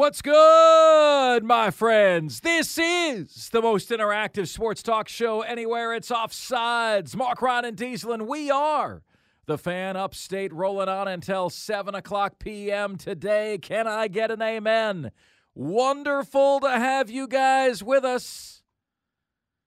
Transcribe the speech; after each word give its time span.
What's 0.00 0.22
good, 0.22 1.44
my 1.44 1.70
friends? 1.70 2.40
This 2.40 2.78
is 2.78 3.50
the 3.50 3.60
most 3.60 3.90
interactive 3.90 4.48
sports 4.48 4.82
talk 4.82 5.08
show 5.10 5.42
anywhere. 5.42 5.92
It's 5.92 6.08
Offsides. 6.10 7.14
Mark 7.14 7.42
Ron 7.42 7.66
and 7.66 7.76
Diesel, 7.76 8.12
and 8.12 8.26
we 8.26 8.50
are 8.50 9.02
the 9.44 9.58
fan 9.58 9.98
upstate 9.98 10.54
rolling 10.54 10.88
on 10.88 11.06
until 11.06 11.50
7 11.50 11.94
o'clock 11.94 12.38
p.m. 12.38 12.96
today. 12.96 13.58
Can 13.58 13.86
I 13.86 14.08
get 14.08 14.30
an 14.30 14.40
amen? 14.40 15.10
Wonderful 15.54 16.60
to 16.60 16.70
have 16.70 17.10
you 17.10 17.28
guys 17.28 17.82
with 17.82 18.02
us. 18.02 18.62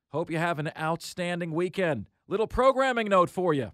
Hope 0.08 0.32
you 0.32 0.40
have 0.40 0.58
an 0.58 0.72
outstanding 0.76 1.52
weekend. 1.52 2.08
Little 2.28 2.48
programming 2.48 3.08
note 3.08 3.30
for 3.30 3.54
you. 3.54 3.72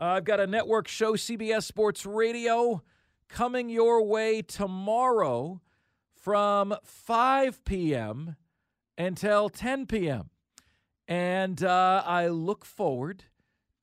Uh, 0.00 0.04
I've 0.04 0.24
got 0.24 0.40
a 0.40 0.46
network 0.46 0.88
show, 0.88 1.16
CBS 1.16 1.64
Sports 1.64 2.06
Radio, 2.06 2.82
coming 3.28 3.68
your 3.68 4.02
way 4.04 4.42
tomorrow 4.42 5.60
from 6.14 6.74
5 6.84 7.64
p.m. 7.64 8.36
until 8.98 9.48
10 9.48 9.86
p.m. 9.86 10.30
And 11.08 11.62
uh, 11.62 12.02
I 12.04 12.28
look 12.28 12.64
forward 12.64 13.24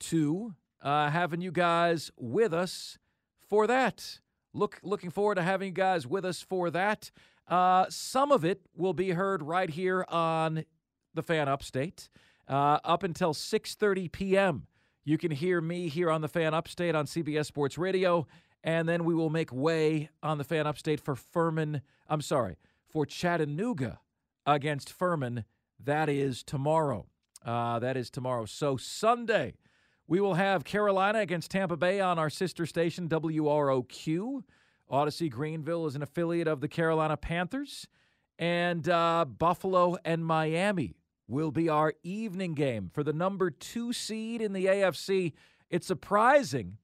to 0.01 0.55
uh, 0.81 1.09
having 1.09 1.41
you 1.41 1.51
guys 1.51 2.11
with 2.17 2.53
us 2.53 2.97
for 3.49 3.67
that. 3.67 4.19
Look, 4.53 4.79
looking 4.83 5.09
forward 5.09 5.35
to 5.35 5.41
having 5.41 5.67
you 5.67 5.73
guys 5.73 6.05
with 6.05 6.25
us 6.25 6.41
for 6.41 6.69
that. 6.71 7.11
Uh, 7.47 7.85
some 7.89 8.31
of 8.31 8.45
it 8.45 8.61
will 8.75 8.93
be 8.93 9.11
heard 9.11 9.41
right 9.41 9.69
here 9.69 10.05
on 10.09 10.65
the 11.13 11.23
Fan 11.23 11.47
Upstate 11.47 12.09
uh, 12.47 12.79
up 12.83 13.03
until 13.03 13.33
6:30 13.33 14.11
p.m. 14.11 14.67
You 15.05 15.17
can 15.17 15.31
hear 15.31 15.59
me 15.59 15.89
here 15.89 16.09
on 16.09 16.21
the 16.21 16.27
Fan 16.27 16.53
Upstate 16.53 16.95
on 16.95 17.05
CBS 17.05 17.45
Sports 17.45 17.77
Radio, 17.77 18.25
and 18.63 18.87
then 18.87 19.03
we 19.03 19.13
will 19.13 19.29
make 19.29 19.51
way 19.51 20.09
on 20.21 20.37
the 20.37 20.43
Fan 20.43 20.65
Upstate 20.65 20.99
for 20.99 21.15
Furman. 21.15 21.81
I'm 22.07 22.21
sorry, 22.21 22.57
for 22.87 23.05
Chattanooga 23.05 23.99
against 24.45 24.91
Furman. 24.91 25.45
That 25.79 26.09
is 26.09 26.43
tomorrow. 26.43 27.07
Uh, 27.45 27.79
that 27.79 27.97
is 27.97 28.09
tomorrow. 28.09 28.45
So 28.45 28.77
Sunday, 28.77 29.55
we 30.07 30.21
will 30.21 30.35
have 30.35 30.63
Carolina 30.63 31.19
against 31.19 31.51
Tampa 31.51 31.75
Bay 31.75 31.99
on 31.99 32.17
our 32.17 32.29
sister 32.29 32.65
station, 32.65 33.09
WROQ. 33.09 34.43
Audacy 34.91 35.29
Greenville 35.29 35.87
is 35.87 35.95
an 35.95 36.03
affiliate 36.03 36.47
of 36.47 36.61
the 36.61 36.67
Carolina 36.67 37.17
Panthers. 37.17 37.87
And 38.39 38.87
uh, 38.87 39.25
Buffalo 39.25 39.97
and 40.05 40.25
Miami 40.25 40.95
will 41.27 41.51
be 41.51 41.69
our 41.69 41.93
evening 42.03 42.53
game 42.53 42.89
for 42.93 43.03
the 43.03 43.13
number 43.13 43.49
two 43.49 43.93
seed 43.93 44.41
in 44.41 44.53
the 44.53 44.65
AFC. 44.65 45.33
It's 45.69 45.87
surprising 45.87 46.77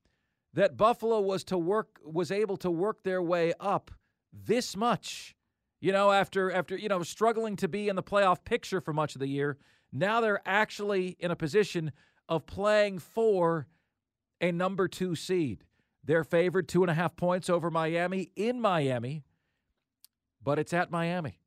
that 0.53 0.77
Buffalo 0.77 1.21
was 1.21 1.43
to 1.45 1.57
work 1.57 1.99
was 2.03 2.31
able 2.31 2.57
to 2.57 2.71
work 2.71 3.03
their 3.03 3.21
way 3.21 3.53
up 3.59 3.91
this 4.33 4.75
much. 4.75 5.35
You 5.81 5.91
know, 5.91 6.11
after 6.11 6.51
after 6.51 6.77
you 6.77 6.89
know 6.89 7.03
struggling 7.03 7.55
to 7.57 7.67
be 7.67 7.87
in 7.87 7.95
the 7.95 8.03
playoff 8.03 8.43
picture 8.43 8.81
for 8.81 8.93
much 8.93 9.15
of 9.15 9.19
the 9.19 9.27
year, 9.27 9.57
now 9.91 10.21
they're 10.21 10.41
actually 10.45 11.15
in 11.19 11.31
a 11.31 11.35
position 11.35 11.91
of 12.27 12.45
playing 12.45 12.99
for 12.99 13.67
a 14.41 14.51
number 14.51 14.87
two 14.87 15.15
seed. 15.15 15.63
They're 16.03 16.23
favored 16.23 16.67
two 16.67 16.83
and 16.83 16.91
a 16.91 16.93
half 16.93 17.15
points 17.15 17.49
over 17.49 17.69
Miami 17.69 18.31
in 18.35 18.59
Miami, 18.59 19.23
but 20.43 20.57
it's 20.59 20.73
at 20.73 20.91
Miami. 20.91 21.39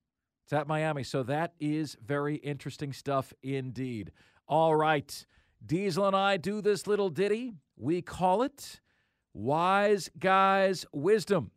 It's 0.44 0.52
at 0.52 0.66
Miami. 0.66 1.02
So 1.02 1.22
that 1.24 1.54
is 1.60 1.96
very 2.04 2.36
interesting 2.36 2.92
stuff 2.92 3.32
indeed. 3.42 4.12
All 4.46 4.74
right. 4.74 5.26
Diesel 5.64 6.06
and 6.06 6.16
I 6.16 6.36
do 6.36 6.60
this 6.60 6.86
little 6.86 7.08
ditty. 7.08 7.54
We 7.76 8.02
call 8.02 8.42
it 8.42 8.80
Wise 9.34 10.10
Guys 10.18 10.86
Wisdom. 10.92 11.50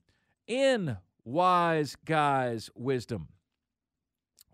In 0.47 0.97
Wise 1.23 1.95
Guys 2.05 2.69
Wisdom, 2.75 3.29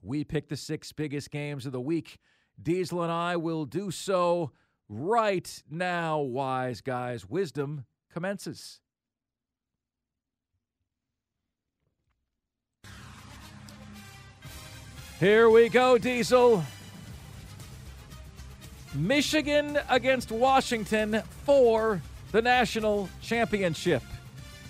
we 0.01 0.23
pick 0.23 0.47
the 0.47 0.57
six 0.57 0.91
biggest 0.91 1.29
games 1.29 1.65
of 1.65 1.71
the 1.71 1.81
week. 1.81 2.17
Diesel 2.61 3.03
and 3.03 3.11
I 3.11 3.35
will 3.35 3.65
do 3.65 3.91
so 3.91 4.51
right 4.87 5.63
now. 5.69 6.19
Wise 6.19 6.81
Guys 6.81 7.29
Wisdom 7.29 7.85
commences. 8.11 8.79
Here 15.19 15.49
we 15.49 15.69
go, 15.69 15.99
Diesel. 15.99 16.63
Michigan 18.95 19.77
against 19.87 20.31
Washington 20.31 21.21
for 21.45 22.01
the 22.31 22.41
national 22.41 23.09
championship. 23.21 24.03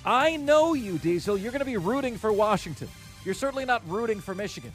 I 0.06 0.36
know 0.38 0.74
you, 0.74 0.98
Diesel. 0.98 1.38
You're 1.38 1.52
going 1.52 1.60
to 1.60 1.66
be 1.66 1.78
rooting 1.78 2.18
for 2.18 2.34
Washington. 2.34 2.90
You're 3.24 3.36
certainly 3.36 3.66
not 3.66 3.88
rooting 3.88 4.20
for 4.20 4.34
Michigan. 4.34 4.72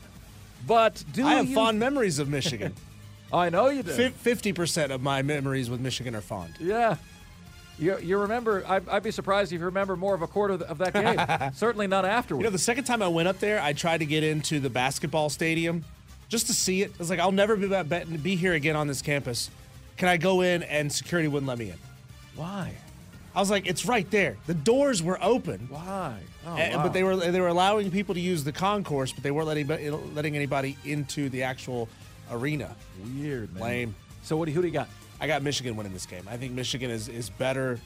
But 0.66 1.02
do 1.12 1.26
I 1.26 1.34
have 1.34 1.48
you... 1.48 1.54
fond 1.54 1.78
memories 1.78 2.18
of 2.18 2.28
Michigan. 2.28 2.74
I 3.32 3.50
know 3.50 3.68
you 3.68 3.82
do. 3.82 4.10
Fifty 4.10 4.52
percent 4.52 4.92
of 4.92 5.02
my 5.02 5.22
memories 5.22 5.68
with 5.68 5.80
Michigan 5.80 6.14
are 6.14 6.20
fond. 6.20 6.54
Yeah. 6.60 6.96
You, 7.78 7.98
you 7.98 8.18
remember, 8.18 8.64
I'd, 8.66 8.88
I'd 8.88 9.02
be 9.02 9.10
surprised 9.10 9.52
if 9.52 9.60
you 9.60 9.66
remember 9.66 9.96
more 9.96 10.14
of 10.14 10.22
a 10.22 10.26
quarter 10.26 10.54
of 10.54 10.78
that 10.78 10.94
game. 11.40 11.52
Certainly 11.54 11.88
not 11.88 12.06
afterwards. 12.06 12.42
You 12.42 12.44
know, 12.44 12.52
the 12.52 12.58
second 12.58 12.84
time 12.84 13.02
I 13.02 13.08
went 13.08 13.28
up 13.28 13.38
there, 13.38 13.60
I 13.60 13.74
tried 13.74 13.98
to 13.98 14.06
get 14.06 14.24
into 14.24 14.60
the 14.60 14.70
basketball 14.70 15.28
stadium 15.28 15.84
just 16.28 16.46
to 16.46 16.54
see 16.54 16.82
it. 16.82 16.92
I 16.92 16.98
was 16.98 17.10
like, 17.10 17.18
I'll 17.18 17.32
never 17.32 17.54
be, 17.54 18.16
be 18.16 18.36
here 18.36 18.54
again 18.54 18.76
on 18.76 18.86
this 18.86 19.02
campus. 19.02 19.50
Can 19.98 20.08
I 20.08 20.16
go 20.16 20.40
in? 20.40 20.62
And 20.62 20.90
security 20.90 21.28
wouldn't 21.28 21.48
let 21.48 21.58
me 21.58 21.70
in. 21.70 21.78
Why? 22.36 22.72
I 23.34 23.40
was 23.40 23.50
like, 23.50 23.66
it's 23.66 23.84
right 23.84 24.10
there. 24.10 24.36
The 24.46 24.54
doors 24.54 25.02
were 25.02 25.18
open. 25.22 25.66
Why? 25.68 26.18
Oh, 26.46 26.56
And- 26.56 26.76
wow. 26.76 26.82
But 26.84 26.92
they 26.92 27.02
were 27.02 27.16
they 27.16 27.40
were 27.40 27.48
allowing 27.48 27.90
people 27.90 28.14
to 28.14 28.20
use 28.20 28.44
the 28.44 28.52
concourse, 28.52 29.12
but 29.12 29.22
they 29.22 29.30
weren't 29.30 29.48
letting 29.48 30.14
letting 30.14 30.36
anybody 30.36 30.76
into 30.84 31.28
the 31.28 31.42
actual 31.42 31.88
arena. 32.30 32.74
Weird, 33.14 33.52
man. 33.54 33.62
Lame. 33.62 33.94
So 34.22 34.36
what 34.36 34.46
do 34.46 34.52
you, 34.52 34.54
who 34.54 34.62
do 34.62 34.68
you 34.68 34.72
got? 34.74 34.88
I 35.20 35.26
got 35.26 35.42
Michigan 35.42 35.76
winning 35.76 35.92
this 35.92 36.06
game. 36.06 36.24
I 36.30 36.36
think 36.36 36.52
Michigan 36.52 36.90
is 36.90 37.08
is 37.08 37.28
better 37.30 37.78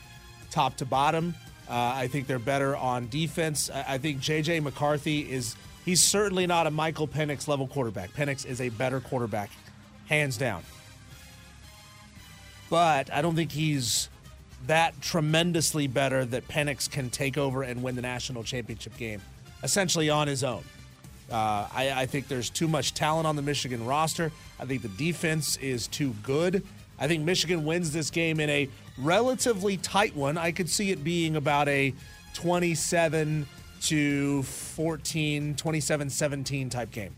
top 0.51 0.77
to 0.79 0.85
bottom. 0.85 1.35
Uh, 1.69 1.93
I 1.95 2.09
think 2.09 2.27
they're 2.27 2.39
better 2.41 2.77
on 2.77 3.09
defense. 3.09 3.71
I, 3.71 3.95
I 3.95 3.99
think 3.99 4.21
JJ 4.21 4.63
McCarthy 4.63 5.31
is 5.31 5.55
he's 5.85 6.03
certainly 6.03 6.47
not 6.47 6.67
a 6.67 6.71
Michael 6.71 7.07
Penix 7.09 7.47
level 7.49 7.67
quarterback. 7.69 8.13
Penix 8.13 8.45
is 8.47 8.61
a 8.61 8.69
better 8.71 9.01
quarterback, 9.01 9.51
hands 10.09 10.37
down. 10.37 10.63
But 12.69 13.13
I 13.13 13.23
don't 13.23 13.35
think 13.35 13.53
he's 13.53 14.09
that 14.67 15.01
tremendously 15.01 15.87
better 15.87 16.25
that 16.27 16.47
Penix 16.49 16.91
can 16.91 17.11
take 17.11 17.39
over 17.39 17.63
and 17.63 17.83
win 17.83 17.97
the 17.97 18.03
national 18.03 18.45
championship 18.45 18.97
game, 18.97 19.21
essentially 19.63 20.11
on 20.11 20.29
his 20.29 20.45
own. 20.45 20.63
Uh, 21.31 21.69
I, 21.73 21.93
I 21.95 22.07
think 22.07 22.29
there's 22.29 22.51
too 22.51 22.69
much 22.69 22.95
talent 22.95 23.27
on 23.27 23.37
the 23.37 23.43
Michigan 23.43 23.87
roster. 23.87 24.33
I 24.59 24.65
think 24.65 24.83
the 24.83 24.89
defense 24.89 25.57
is 25.59 25.87
too 25.87 26.15
good. 26.23 26.65
I 26.99 27.09
think 27.09 27.25
Michigan 27.25 27.65
wins 27.65 27.93
this 27.93 28.11
game 28.11 28.41
in 28.41 28.51
a 28.51 28.69
relatively 28.99 29.77
tight 29.77 30.15
one. 30.15 30.37
I 30.37 30.53
could 30.53 30.69
see 30.69 30.91
it 30.91 31.03
being 31.03 31.37
about 31.37 31.69
a 31.69 31.95
27 32.35 33.47
to 33.83 34.43
14, 34.43 35.55
27 35.55 36.11
17 36.11 36.71
type 36.71 36.91
game. 36.91 37.15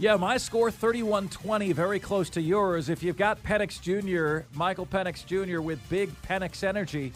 Yeah, 0.00 0.14
my 0.14 0.36
score 0.36 0.70
31-20, 0.70 1.72
very 1.74 1.98
close 1.98 2.30
to 2.30 2.40
yours. 2.40 2.88
If 2.88 3.02
you've 3.02 3.16
got 3.16 3.42
Penix 3.42 3.80
Jr., 3.82 4.46
Michael 4.56 4.86
Penix 4.86 5.26
Jr. 5.26 5.60
with 5.60 5.80
big 5.90 6.10
Penix 6.22 6.62
energy 6.62 7.12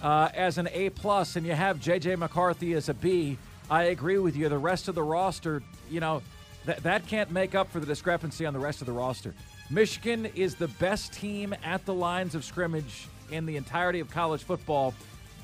uh, 0.00 0.28
as 0.32 0.56
an 0.56 0.68
A 0.72 0.90
plus, 0.90 1.34
and 1.34 1.44
you 1.44 1.54
have 1.54 1.80
J.J. 1.80 2.14
McCarthy 2.14 2.74
as 2.74 2.88
a 2.88 2.94
B, 2.94 3.36
I 3.68 3.84
agree 3.84 4.18
with 4.18 4.36
you. 4.36 4.48
The 4.48 4.58
rest 4.58 4.86
of 4.86 4.94
the 4.94 5.02
roster, 5.02 5.60
you 5.90 5.98
know, 5.98 6.22
that 6.66 6.84
that 6.84 7.04
can't 7.08 7.32
make 7.32 7.56
up 7.56 7.68
for 7.72 7.80
the 7.80 7.86
discrepancy 7.86 8.46
on 8.46 8.52
the 8.52 8.60
rest 8.60 8.80
of 8.80 8.86
the 8.86 8.92
roster. 8.92 9.34
Michigan 9.68 10.26
is 10.36 10.54
the 10.54 10.68
best 10.68 11.12
team 11.12 11.52
at 11.64 11.84
the 11.84 11.94
lines 11.94 12.36
of 12.36 12.44
scrimmage 12.44 13.08
in 13.32 13.44
the 13.44 13.56
entirety 13.56 13.98
of 13.98 14.08
college 14.08 14.44
football. 14.44 14.94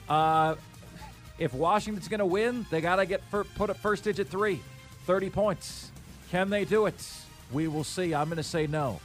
Uh, 0.09 0.55
if 1.41 1.53
Washington's 1.53 2.07
going 2.07 2.21
to 2.21 2.27
win, 2.27 2.65
they 2.71 2.81
got 2.81 2.97
to 2.97 3.07
get 3.07 3.23
fir- 3.25 3.43
put 3.43 3.71
at 3.71 3.77
first 3.77 4.05
digit 4.05 4.29
three, 4.29 4.61
30 5.07 5.31
points. 5.31 5.91
Can 6.31 6.51
they 6.51 6.65
do 6.65 6.87
it? 6.87 6.95
We 7.53 7.69
will 7.69 7.85
see. 7.85 8.15
I'm 8.15 8.27
going 8.27 8.37
to 8.37 8.43
say 8.43 8.67
no. 8.67 9.01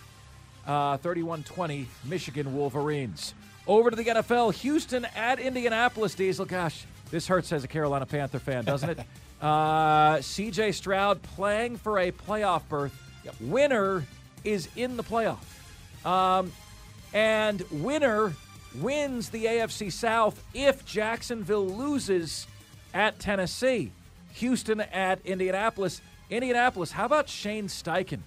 Uh, 0.66 0.98
31 0.98 1.44
20, 1.44 1.88
Michigan 2.06 2.56
Wolverines. 2.56 3.34
Over 3.68 3.90
to 3.90 3.96
the 3.96 4.06
NFL, 4.06 4.54
Houston 4.56 5.06
at 5.16 5.40
Indianapolis. 5.40 6.16
Diesel, 6.16 6.46
gosh, 6.46 6.86
this 7.10 7.28
hurts 7.28 7.52
as 7.52 7.64
a 7.64 7.68
Carolina 7.68 8.06
Panther 8.06 8.40
fan, 8.40 8.66
doesn't 8.66 8.90
it? 8.90 9.00
uh, 9.42 10.16
CJ 10.18 10.74
Stroud 10.74 11.22
playing 11.22 11.78
for 11.78 12.00
a 12.00 12.12
playoff 12.12 12.68
berth. 12.70 12.94
Winner 13.40 14.04
is 14.44 14.68
in 14.76 14.98
the 14.98 15.04
playoff. 15.04 15.38
Um, 16.06 16.52
and 17.14 17.64
winner 17.72 18.34
wins 18.76 19.30
the 19.30 19.46
AFC 19.46 19.92
South 19.92 20.42
if 20.54 20.86
Jacksonville 20.86 21.68
loses 21.68 22.48
at 22.94 23.20
Tennessee. 23.20 23.92
Houston 24.34 24.82
at 24.82 25.24
Indianapolis. 25.26 26.02
Indianapolis, 26.32 26.94
how 26.94 27.06
about 27.06 27.28
Shane 27.28 27.68
Steichen, 27.68 28.22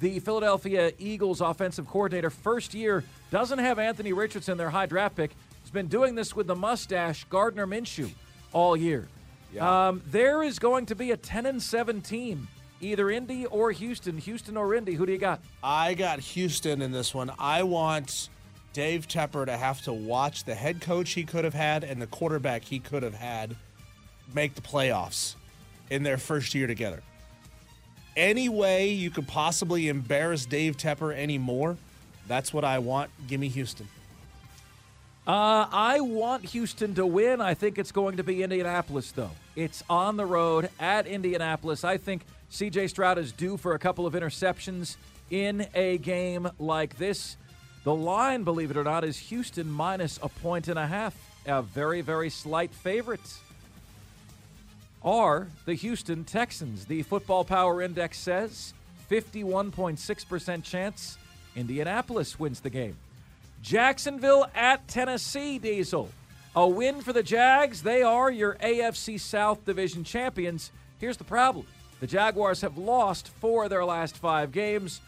the 0.00 0.18
Philadelphia 0.20 0.92
Eagles 0.98 1.42
offensive 1.42 1.86
coordinator? 1.86 2.30
First 2.30 2.72
year, 2.72 3.04
doesn't 3.30 3.58
have 3.58 3.78
Anthony 3.78 4.14
Richardson, 4.14 4.56
their 4.56 4.70
high 4.70 4.86
draft 4.86 5.14
pick. 5.14 5.32
He's 5.62 5.70
been 5.70 5.86
doing 5.86 6.14
this 6.14 6.34
with 6.34 6.46
the 6.46 6.56
mustache, 6.56 7.24
Gardner 7.24 7.66
Minshew, 7.66 8.10
all 8.54 8.76
year. 8.76 9.08
Um, 9.60 10.02
there 10.06 10.42
is 10.42 10.58
going 10.58 10.86
to 10.86 10.94
be 10.94 11.10
a 11.10 11.18
10 11.18 11.44
and 11.44 11.62
7 11.62 12.00
team, 12.00 12.48
either 12.80 13.10
Indy 13.10 13.44
or 13.44 13.72
Houston. 13.72 14.16
Houston 14.16 14.56
or 14.56 14.74
Indy. 14.74 14.94
Who 14.94 15.04
do 15.04 15.12
you 15.12 15.18
got? 15.18 15.40
I 15.62 15.92
got 15.92 16.18
Houston 16.20 16.80
in 16.80 16.92
this 16.92 17.14
one. 17.14 17.30
I 17.38 17.64
want 17.64 18.30
Dave 18.72 19.06
Tepper 19.06 19.44
to 19.44 19.56
have 19.56 19.82
to 19.82 19.92
watch 19.92 20.44
the 20.44 20.54
head 20.54 20.80
coach 20.80 21.10
he 21.10 21.24
could 21.24 21.44
have 21.44 21.54
had 21.54 21.84
and 21.84 22.00
the 22.00 22.06
quarterback 22.06 22.64
he 22.64 22.78
could 22.78 23.02
have 23.02 23.14
had 23.14 23.54
make 24.32 24.54
the 24.54 24.62
playoffs 24.62 25.34
in 25.90 26.04
their 26.04 26.16
first 26.16 26.54
year 26.54 26.66
together. 26.66 27.02
Any 28.20 28.50
way 28.50 28.90
you 28.90 29.08
could 29.08 29.26
possibly 29.26 29.88
embarrass 29.88 30.44
Dave 30.44 30.76
Tepper 30.76 31.16
anymore, 31.16 31.78
that's 32.28 32.52
what 32.52 32.66
I 32.66 32.78
want. 32.78 33.10
Give 33.26 33.40
me 33.40 33.48
Houston. 33.48 33.88
Uh, 35.26 35.64
I 35.72 36.00
want 36.00 36.44
Houston 36.44 36.94
to 36.96 37.06
win. 37.06 37.40
I 37.40 37.54
think 37.54 37.78
it's 37.78 37.92
going 37.92 38.18
to 38.18 38.22
be 38.22 38.42
Indianapolis, 38.42 39.10
though. 39.12 39.30
It's 39.56 39.82
on 39.88 40.18
the 40.18 40.26
road 40.26 40.68
at 40.78 41.06
Indianapolis. 41.06 41.82
I 41.82 41.96
think 41.96 42.26
CJ 42.50 42.90
Stroud 42.90 43.16
is 43.16 43.32
due 43.32 43.56
for 43.56 43.72
a 43.72 43.78
couple 43.78 44.04
of 44.04 44.12
interceptions 44.12 44.98
in 45.30 45.66
a 45.74 45.96
game 45.96 46.46
like 46.58 46.98
this. 46.98 47.38
The 47.84 47.94
line, 47.94 48.44
believe 48.44 48.70
it 48.70 48.76
or 48.76 48.84
not, 48.84 49.02
is 49.02 49.16
Houston 49.16 49.70
minus 49.70 50.18
a 50.22 50.28
point 50.28 50.68
and 50.68 50.78
a 50.78 50.86
half. 50.86 51.16
A 51.46 51.62
very, 51.62 52.02
very 52.02 52.28
slight 52.28 52.74
favorite 52.74 53.22
are 55.02 55.48
the 55.64 55.74
Houston 55.74 56.24
Texans. 56.24 56.84
The 56.86 57.02
Football 57.02 57.44
Power 57.44 57.82
Index 57.82 58.18
says 58.18 58.74
51.6% 59.10 60.62
chance 60.62 61.18
Indianapolis 61.56 62.38
wins 62.38 62.60
the 62.60 62.70
game. 62.70 62.96
Jacksonville 63.62 64.46
at 64.54 64.86
Tennessee, 64.88 65.58
Diesel. 65.58 66.10
A 66.56 66.66
win 66.66 67.00
for 67.00 67.12
the 67.12 67.22
Jags. 67.22 67.82
They 67.82 68.02
are 68.02 68.30
your 68.30 68.54
AFC 68.56 69.20
South 69.20 69.64
Division 69.64 70.04
champions. 70.04 70.72
Here's 70.98 71.16
the 71.16 71.24
problem 71.24 71.66
the 72.00 72.06
Jaguars 72.06 72.62
have 72.62 72.78
lost 72.78 73.28
four 73.28 73.64
of 73.64 73.70
their 73.70 73.84
last 73.84 74.16
five 74.16 74.52
games. 74.52 75.00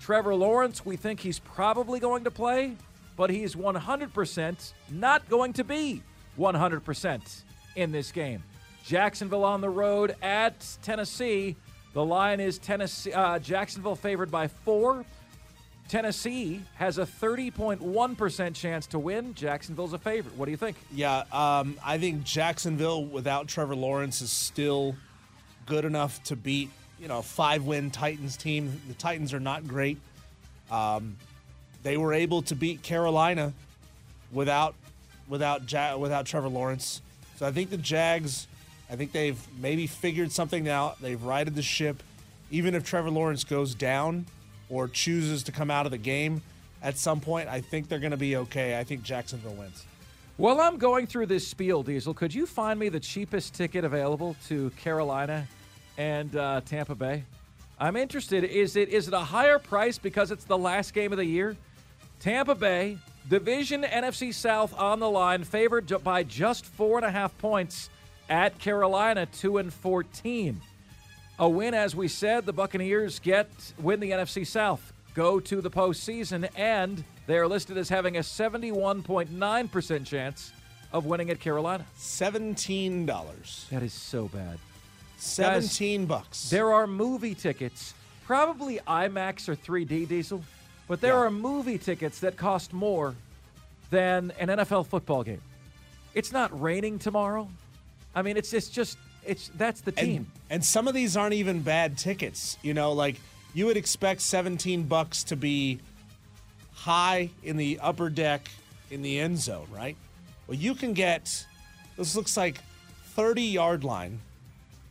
Trevor 0.00 0.34
Lawrence, 0.34 0.86
we 0.86 0.96
think 0.96 1.20
he's 1.20 1.38
probably 1.40 2.00
going 2.00 2.24
to 2.24 2.30
play, 2.30 2.76
but 3.16 3.30
he's 3.30 3.54
100% 3.54 4.72
not 4.90 5.28
going 5.28 5.52
to 5.54 5.64
be 5.64 6.02
100% 6.38 7.42
in 7.76 7.92
this 7.92 8.12
game. 8.12 8.42
Jacksonville 8.84 9.44
on 9.44 9.60
the 9.60 9.68
road 9.70 10.16
at 10.22 10.66
Tennessee. 10.82 11.56
The 11.94 12.04
line 12.04 12.40
is 12.40 12.58
Tennessee, 12.58 13.12
uh, 13.12 13.38
Jacksonville 13.38 13.96
favored 13.96 14.30
by 14.30 14.48
four. 14.48 15.04
Tennessee 15.88 16.60
has 16.74 16.98
a 16.98 17.06
30.1% 17.06 18.54
chance 18.54 18.86
to 18.88 18.98
win. 18.98 19.34
Jacksonville's 19.34 19.94
a 19.94 19.98
favorite. 19.98 20.36
What 20.36 20.44
do 20.44 20.50
you 20.50 20.56
think? 20.58 20.76
Yeah, 20.92 21.24
um, 21.32 21.78
I 21.82 21.96
think 21.96 22.24
Jacksonville 22.24 23.04
without 23.04 23.48
Trevor 23.48 23.74
Lawrence 23.74 24.20
is 24.20 24.30
still 24.30 24.96
good 25.64 25.86
enough 25.86 26.22
to 26.24 26.36
beat, 26.36 26.70
you 27.00 27.08
know, 27.08 27.18
a 27.18 27.22
five-win 27.22 27.90
Titans 27.90 28.36
team. 28.36 28.80
The 28.86 28.94
Titans 28.94 29.32
are 29.32 29.40
not 29.40 29.66
great. 29.66 29.98
Um, 30.70 31.16
they 31.82 31.96
were 31.96 32.12
able 32.12 32.42
to 32.42 32.54
beat 32.54 32.82
Carolina 32.82 33.54
without 34.30 34.74
without 35.26 35.70
ja- 35.70 35.96
without 35.96 36.26
Trevor 36.26 36.48
Lawrence. 36.48 37.00
So 37.36 37.46
I 37.46 37.52
think 37.52 37.70
the 37.70 37.76
Jags, 37.78 38.46
I 38.90 38.96
think 38.96 39.12
they've 39.12 39.38
maybe 39.60 39.86
figured 39.86 40.32
something 40.32 40.68
out. 40.68 41.00
They've 41.00 41.22
righted 41.22 41.54
the 41.54 41.62
ship. 41.62 42.02
Even 42.50 42.74
if 42.74 42.84
Trevor 42.84 43.10
Lawrence 43.10 43.44
goes 43.44 43.74
down 43.74 44.26
or 44.70 44.88
chooses 44.88 45.42
to 45.44 45.52
come 45.52 45.70
out 45.70 45.86
of 45.86 45.92
the 45.92 45.98
game 45.98 46.42
at 46.82 46.96
some 46.96 47.20
point, 47.20 47.48
I 47.48 47.60
think 47.60 47.88
they're 47.88 47.98
going 47.98 48.12
to 48.12 48.16
be 48.16 48.36
okay. 48.36 48.78
I 48.78 48.84
think 48.84 49.02
Jacksonville 49.02 49.54
wins. 49.54 49.84
While 50.38 50.60
I'm 50.60 50.78
going 50.78 51.06
through 51.06 51.26
this 51.26 51.46
spiel, 51.46 51.82
Diesel, 51.82 52.14
could 52.14 52.32
you 52.32 52.46
find 52.46 52.78
me 52.78 52.88
the 52.88 53.00
cheapest 53.00 53.54
ticket 53.54 53.84
available 53.84 54.36
to 54.46 54.70
Carolina 54.70 55.46
and 55.98 56.34
uh, 56.36 56.60
Tampa 56.64 56.94
Bay? 56.94 57.24
I'm 57.80 57.96
interested. 57.96 58.44
Is 58.44 58.76
it 58.76 58.88
is 58.88 59.08
it 59.08 59.14
a 59.14 59.20
higher 59.20 59.58
price 59.58 59.98
because 59.98 60.30
it's 60.30 60.44
the 60.44 60.58
last 60.58 60.94
game 60.94 61.12
of 61.12 61.18
the 61.18 61.24
year? 61.24 61.56
Tampa 62.20 62.54
Bay, 62.54 62.98
division 63.28 63.82
NFC 63.82 64.32
South 64.32 64.76
on 64.78 64.98
the 65.00 65.10
line, 65.10 65.44
favored 65.44 65.92
by 66.02 66.22
just 66.22 66.66
four 66.66 66.96
and 66.98 67.06
a 67.06 67.10
half 67.10 67.36
points 67.38 67.90
at 68.28 68.58
Carolina, 68.58 69.26
two 69.26 69.58
and 69.58 69.72
fourteen. 69.72 70.60
A 71.38 71.48
win, 71.48 71.72
as 71.72 71.94
we 71.94 72.08
said, 72.08 72.46
the 72.46 72.52
Buccaneers 72.52 73.18
get 73.20 73.48
win 73.80 74.00
the 74.00 74.10
NFC 74.10 74.46
South, 74.46 74.92
go 75.14 75.38
to 75.40 75.60
the 75.60 75.70
postseason, 75.70 76.48
and 76.56 77.04
they 77.26 77.38
are 77.38 77.46
listed 77.46 77.76
as 77.78 77.88
having 77.88 78.16
a 78.16 78.20
71.9% 78.20 80.04
chance 80.06 80.52
of 80.92 81.04
winning 81.06 81.30
at 81.30 81.38
Carolina. 81.38 81.84
Seventeen 81.96 83.06
dollars. 83.06 83.66
That 83.70 83.82
is 83.82 83.92
so 83.92 84.28
bad. 84.28 84.58
Seventeen 85.16 86.06
bucks. 86.06 86.50
There 86.50 86.72
are 86.72 86.86
movie 86.86 87.34
tickets, 87.34 87.94
probably 88.24 88.78
IMAX 88.88 89.48
or 89.48 89.54
3D 89.56 90.06
diesel, 90.08 90.42
but 90.88 91.00
there 91.00 91.12
Yeah. 91.14 91.18
are 91.26 91.30
movie 91.30 91.78
tickets 91.78 92.18
that 92.20 92.36
cost 92.36 92.72
more 92.72 93.14
than 93.90 94.32
an 94.38 94.48
NFL 94.48 94.84
football 94.84 95.22
game. 95.22 95.42
It's 96.14 96.32
not 96.32 96.58
raining 96.60 96.98
tomorrow. 96.98 97.48
I 98.18 98.22
mean, 98.22 98.36
it's 98.36 98.52
it's 98.52 98.68
just 98.68 98.98
it's 99.24 99.48
that's 99.54 99.80
the 99.80 99.92
team. 99.92 100.16
and, 100.16 100.26
and 100.50 100.64
some 100.64 100.88
of 100.88 100.94
these 100.94 101.16
aren't 101.16 101.34
even 101.34 101.62
bad 101.62 101.96
tickets. 101.96 102.58
You 102.62 102.74
know, 102.74 102.90
like 102.92 103.20
you 103.54 103.66
would 103.66 103.76
expect 103.76 104.22
17 104.22 104.82
bucks 104.84 105.22
to 105.24 105.36
be 105.36 105.78
high 106.72 107.30
in 107.44 107.56
the 107.56 107.78
upper 107.80 108.10
deck 108.10 108.50
in 108.90 109.02
the 109.02 109.20
end 109.20 109.38
zone, 109.38 109.68
right? 109.72 109.96
Well, 110.48 110.56
you 110.56 110.74
can 110.74 110.94
get 110.94 111.46
this 111.96 112.16
looks 112.16 112.36
like 112.36 112.58
30 113.14 113.42
yard 113.42 113.84
line, 113.84 114.18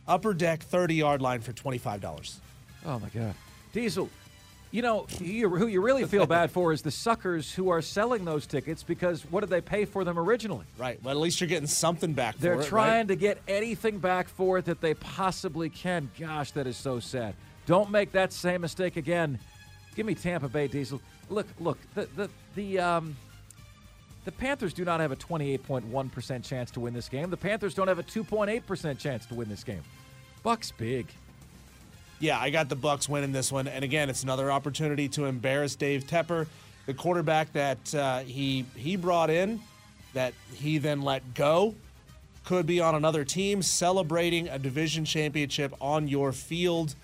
upper 0.06 0.32
deck 0.32 0.62
30 0.62 0.94
yard 0.94 1.20
line 1.20 1.42
for 1.42 1.52
$25. 1.52 2.36
Oh 2.86 2.98
my 2.98 3.10
God, 3.10 3.34
Diesel. 3.74 4.08
You 4.70 4.82
know 4.82 5.06
you, 5.18 5.48
who 5.48 5.66
you 5.66 5.80
really 5.80 6.04
feel 6.04 6.26
bad 6.26 6.50
for 6.50 6.72
is 6.72 6.82
the 6.82 6.90
suckers 6.90 7.52
who 7.52 7.70
are 7.70 7.80
selling 7.80 8.24
those 8.24 8.46
tickets 8.46 8.82
because 8.82 9.22
what 9.30 9.40
did 9.40 9.48
they 9.48 9.62
pay 9.62 9.86
for 9.86 10.04
them 10.04 10.18
originally? 10.18 10.66
Right. 10.76 11.02
Well, 11.02 11.12
at 11.14 11.20
least 11.20 11.40
you're 11.40 11.48
getting 11.48 11.66
something 11.66 12.12
back 12.12 12.36
They're 12.36 12.56
for 12.56 12.62
it. 12.62 12.66
trying 12.66 12.98
right? 12.98 13.08
to 13.08 13.16
get 13.16 13.38
anything 13.48 13.98
back 13.98 14.28
for 14.28 14.58
it 14.58 14.66
that 14.66 14.82
they 14.82 14.92
possibly 14.94 15.70
can. 15.70 16.10
Gosh, 16.18 16.50
that 16.52 16.66
is 16.66 16.76
so 16.76 17.00
sad. 17.00 17.34
Don't 17.64 17.90
make 17.90 18.12
that 18.12 18.32
same 18.32 18.60
mistake 18.60 18.96
again. 18.96 19.38
Give 19.94 20.04
me 20.04 20.14
Tampa 20.14 20.48
Bay 20.48 20.68
Diesel. 20.68 21.00
Look, 21.30 21.46
look, 21.58 21.78
the 21.94 22.08
the 22.16 22.30
the 22.54 22.78
um 22.78 23.16
the 24.24 24.32
Panthers 24.32 24.74
do 24.74 24.84
not 24.84 25.00
have 25.00 25.10
a 25.10 25.16
28.1% 25.16 26.44
chance 26.44 26.70
to 26.72 26.80
win 26.80 26.92
this 26.92 27.08
game. 27.08 27.30
The 27.30 27.36
Panthers 27.38 27.72
don't 27.72 27.88
have 27.88 27.98
a 27.98 28.02
2.8% 28.02 28.98
chance 28.98 29.24
to 29.24 29.34
win 29.34 29.48
this 29.48 29.64
game. 29.64 29.82
Bucks 30.42 30.70
big. 30.70 31.06
Yeah, 32.20 32.38
I 32.38 32.50
got 32.50 32.68
the 32.68 32.76
Bucks 32.76 33.08
winning 33.08 33.30
this 33.30 33.52
one, 33.52 33.68
and 33.68 33.84
again, 33.84 34.10
it's 34.10 34.24
another 34.24 34.50
opportunity 34.50 35.08
to 35.10 35.26
embarrass 35.26 35.76
Dave 35.76 36.04
Tepper, 36.04 36.48
the 36.86 36.94
quarterback 36.94 37.52
that 37.52 37.94
uh, 37.94 38.20
he 38.20 38.64
he 38.74 38.96
brought 38.96 39.30
in, 39.30 39.60
that 40.14 40.34
he 40.52 40.78
then 40.78 41.02
let 41.02 41.34
go, 41.34 41.76
could 42.44 42.66
be 42.66 42.80
on 42.80 42.96
another 42.96 43.24
team 43.24 43.62
celebrating 43.62 44.48
a 44.48 44.58
division 44.58 45.04
championship 45.04 45.72
on 45.80 46.08
your 46.08 46.32
field. 46.32 46.94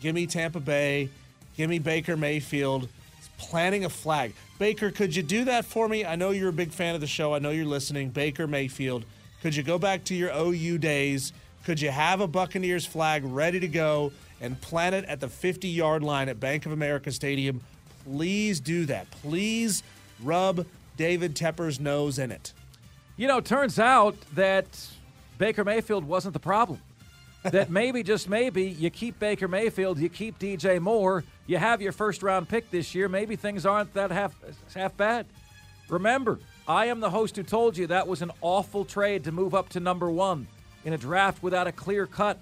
Give 0.00 0.14
me 0.14 0.26
Tampa 0.26 0.60
Bay. 0.60 1.10
Give 1.56 1.68
me 1.68 1.78
Baker 1.78 2.16
Mayfield. 2.16 2.88
Planting 3.36 3.84
a 3.84 3.90
flag. 3.90 4.32
Baker, 4.58 4.90
could 4.90 5.14
you 5.14 5.22
do 5.22 5.44
that 5.44 5.64
for 5.64 5.88
me? 5.88 6.04
I 6.04 6.16
know 6.16 6.30
you're 6.30 6.48
a 6.48 6.52
big 6.52 6.70
fan 6.70 6.94
of 6.94 7.00
the 7.00 7.06
show. 7.06 7.34
I 7.34 7.40
know 7.40 7.50
you're 7.50 7.66
listening. 7.66 8.10
Baker 8.10 8.46
Mayfield. 8.46 9.04
Could 9.42 9.56
you 9.56 9.64
go 9.64 9.76
back 9.76 10.04
to 10.04 10.14
your 10.14 10.30
OU 10.34 10.78
days? 10.78 11.32
Could 11.64 11.80
you 11.80 11.90
have 11.90 12.20
a 12.20 12.28
Buccaneers 12.28 12.86
flag 12.86 13.24
ready 13.24 13.60
to 13.60 13.68
go 13.68 14.12
and 14.42 14.60
plant 14.60 14.94
it 14.94 15.06
at 15.06 15.20
the 15.20 15.28
50 15.28 15.68
yard 15.68 16.02
line 16.02 16.28
at 16.28 16.38
Bank 16.38 16.66
of 16.66 16.72
America 16.72 17.10
Stadium? 17.10 17.62
Please 18.04 18.60
do 18.60 18.84
that. 18.86 19.10
Please 19.10 19.82
rub 20.22 20.66
David 20.98 21.34
Tepper's 21.34 21.80
nose 21.80 22.18
in 22.18 22.30
it. 22.30 22.52
You 23.16 23.28
know, 23.28 23.40
turns 23.40 23.78
out 23.78 24.16
that 24.34 24.66
Baker 25.38 25.64
Mayfield 25.64 26.04
wasn't 26.04 26.34
the 26.34 26.40
problem. 26.40 26.80
that 27.44 27.70
maybe, 27.70 28.02
just 28.02 28.28
maybe, 28.28 28.64
you 28.64 28.90
keep 28.90 29.18
Baker 29.18 29.48
Mayfield, 29.48 29.98
you 29.98 30.08
keep 30.08 30.38
DJ 30.38 30.80
Moore, 30.80 31.24
you 31.46 31.56
have 31.56 31.80
your 31.80 31.92
first 31.92 32.22
round 32.22 32.48
pick 32.48 32.70
this 32.70 32.94
year. 32.94 33.08
Maybe 33.08 33.36
things 33.36 33.64
aren't 33.64 33.94
that 33.94 34.10
half 34.10 34.34
half 34.74 34.96
bad. 34.96 35.26
Remember, 35.88 36.40
I 36.66 36.86
am 36.86 37.00
the 37.00 37.10
host 37.10 37.36
who 37.36 37.42
told 37.42 37.76
you 37.76 37.86
that 37.88 38.06
was 38.08 38.22
an 38.22 38.30
awful 38.40 38.84
trade 38.84 39.24
to 39.24 39.32
move 39.32 39.54
up 39.54 39.68
to 39.70 39.80
number 39.80 40.10
one 40.10 40.46
in 40.84 40.92
a 40.92 40.98
draft 40.98 41.42
without 41.42 41.66
a 41.66 41.72
clear 41.72 42.06
cut 42.06 42.38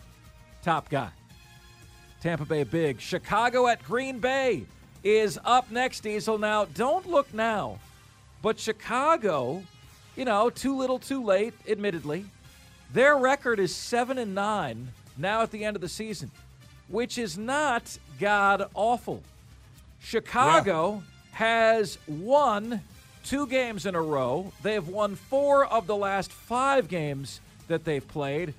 top 0.62 0.88
guy. 0.88 1.10
Tampa 2.20 2.44
Bay 2.44 2.64
big. 2.64 3.00
Chicago 3.00 3.66
at 3.66 3.82
Green 3.82 4.18
Bay 4.18 4.64
is 5.02 5.38
up 5.44 5.70
next, 5.70 6.00
Diesel. 6.00 6.36
Now, 6.38 6.66
don't 6.66 7.08
look 7.08 7.32
now, 7.32 7.78
but 8.42 8.58
Chicago, 8.58 9.62
you 10.16 10.26
know, 10.26 10.50
too 10.50 10.76
little 10.76 10.98
too 10.98 11.24
late, 11.24 11.54
admittedly. 11.66 12.26
Their 12.92 13.16
record 13.16 13.58
is 13.58 13.74
7 13.74 14.18
and 14.18 14.34
9 14.34 14.88
now 15.16 15.42
at 15.42 15.50
the 15.50 15.64
end 15.64 15.76
of 15.76 15.80
the 15.80 15.88
season, 15.88 16.30
which 16.88 17.16
is 17.16 17.38
not 17.38 17.96
god 18.18 18.68
awful. 18.74 19.22
Chicago 20.00 21.02
yeah. 21.02 21.36
has 21.36 21.98
won 22.06 22.80
two 23.24 23.46
games 23.46 23.86
in 23.86 23.94
a 23.94 24.02
row. 24.02 24.52
They 24.62 24.74
have 24.74 24.88
won 24.88 25.14
four 25.14 25.66
of 25.66 25.86
the 25.86 25.96
last 25.96 26.32
five 26.32 26.88
games 26.88 27.40
that 27.68 27.84
they've 27.84 28.06
played. 28.06 28.54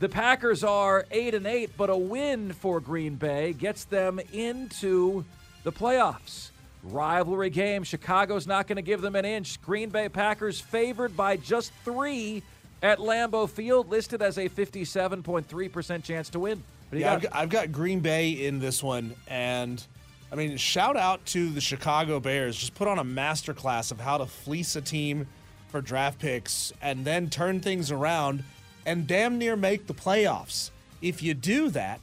The 0.00 0.08
Packers 0.08 0.64
are 0.64 1.06
8 1.10 1.34
and 1.34 1.46
8, 1.46 1.70
but 1.76 1.88
a 1.88 1.96
win 1.96 2.52
for 2.52 2.80
Green 2.80 3.14
Bay 3.14 3.52
gets 3.52 3.84
them 3.84 4.20
into 4.32 5.24
the 5.62 5.70
playoffs. 5.70 6.50
Rivalry 6.82 7.48
game. 7.48 7.84
Chicago's 7.84 8.46
not 8.46 8.66
going 8.66 8.76
to 8.76 8.82
give 8.82 9.00
them 9.00 9.14
an 9.14 9.24
inch. 9.24 9.62
Green 9.62 9.90
Bay 9.90 10.08
Packers 10.08 10.60
favored 10.60 11.16
by 11.16 11.36
just 11.36 11.72
three 11.84 12.42
at 12.82 12.98
Lambeau 12.98 13.48
Field, 13.48 13.88
listed 13.88 14.20
as 14.20 14.36
a 14.36 14.48
57.3% 14.48 16.04
chance 16.04 16.28
to 16.30 16.40
win. 16.40 16.62
Yeah, 16.92 17.14
I've 17.14 17.22
got, 17.22 17.34
I've 17.34 17.48
got 17.48 17.72
Green 17.72 18.00
Bay 18.00 18.30
in 18.30 18.58
this 18.58 18.82
one, 18.82 19.14
and 19.26 19.84
I 20.30 20.36
mean, 20.36 20.56
shout 20.56 20.96
out 20.96 21.24
to 21.26 21.50
the 21.50 21.60
Chicago 21.60 22.20
Bears. 22.20 22.56
Just 22.56 22.74
put 22.74 22.88
on 22.88 22.98
a 22.98 23.04
masterclass 23.04 23.90
of 23.90 24.00
how 24.00 24.18
to 24.18 24.26
fleece 24.26 24.76
a 24.76 24.82
team 24.82 25.26
for 25.68 25.80
draft 25.80 26.18
picks 26.18 26.72
and 26.82 27.04
then 27.04 27.30
turn 27.30 27.60
things 27.60 27.90
around 27.90 28.44
and 28.86 29.06
damn 29.06 29.38
near 29.38 29.56
make 29.56 29.86
the 29.86 29.94
playoffs. 29.94 30.70
If 31.02 31.22
you 31.22 31.34
do 31.34 31.70
that, 31.70 32.00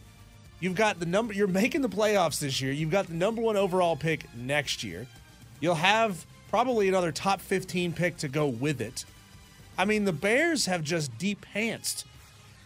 you've 0.60 0.76
got 0.76 1.00
the 1.00 1.06
number 1.06 1.34
you're 1.34 1.48
making 1.48 1.82
the 1.82 1.90
playoffs 1.90 2.40
this 2.40 2.62
year. 2.62 2.72
You've 2.72 2.92
got 2.92 3.08
the 3.08 3.14
number 3.14 3.42
1 3.42 3.58
overall 3.58 3.96
pick 3.96 4.26
next 4.36 4.84
year. 4.84 5.08
You'll 5.60 5.76
have 5.76 6.26
probably 6.50 6.88
another 6.88 7.12
top 7.12 7.42
15 7.42 7.94
pick 7.94 8.18
to 8.18 8.28
go 8.28 8.48
with 8.48 8.82
it. 8.82 9.06
I 9.78 9.86
mean, 9.86 10.06
the 10.06 10.14
Bears 10.14 10.66
have 10.66 10.84
just 10.84 11.18
deep 11.18 11.46
pantsed 11.56 12.04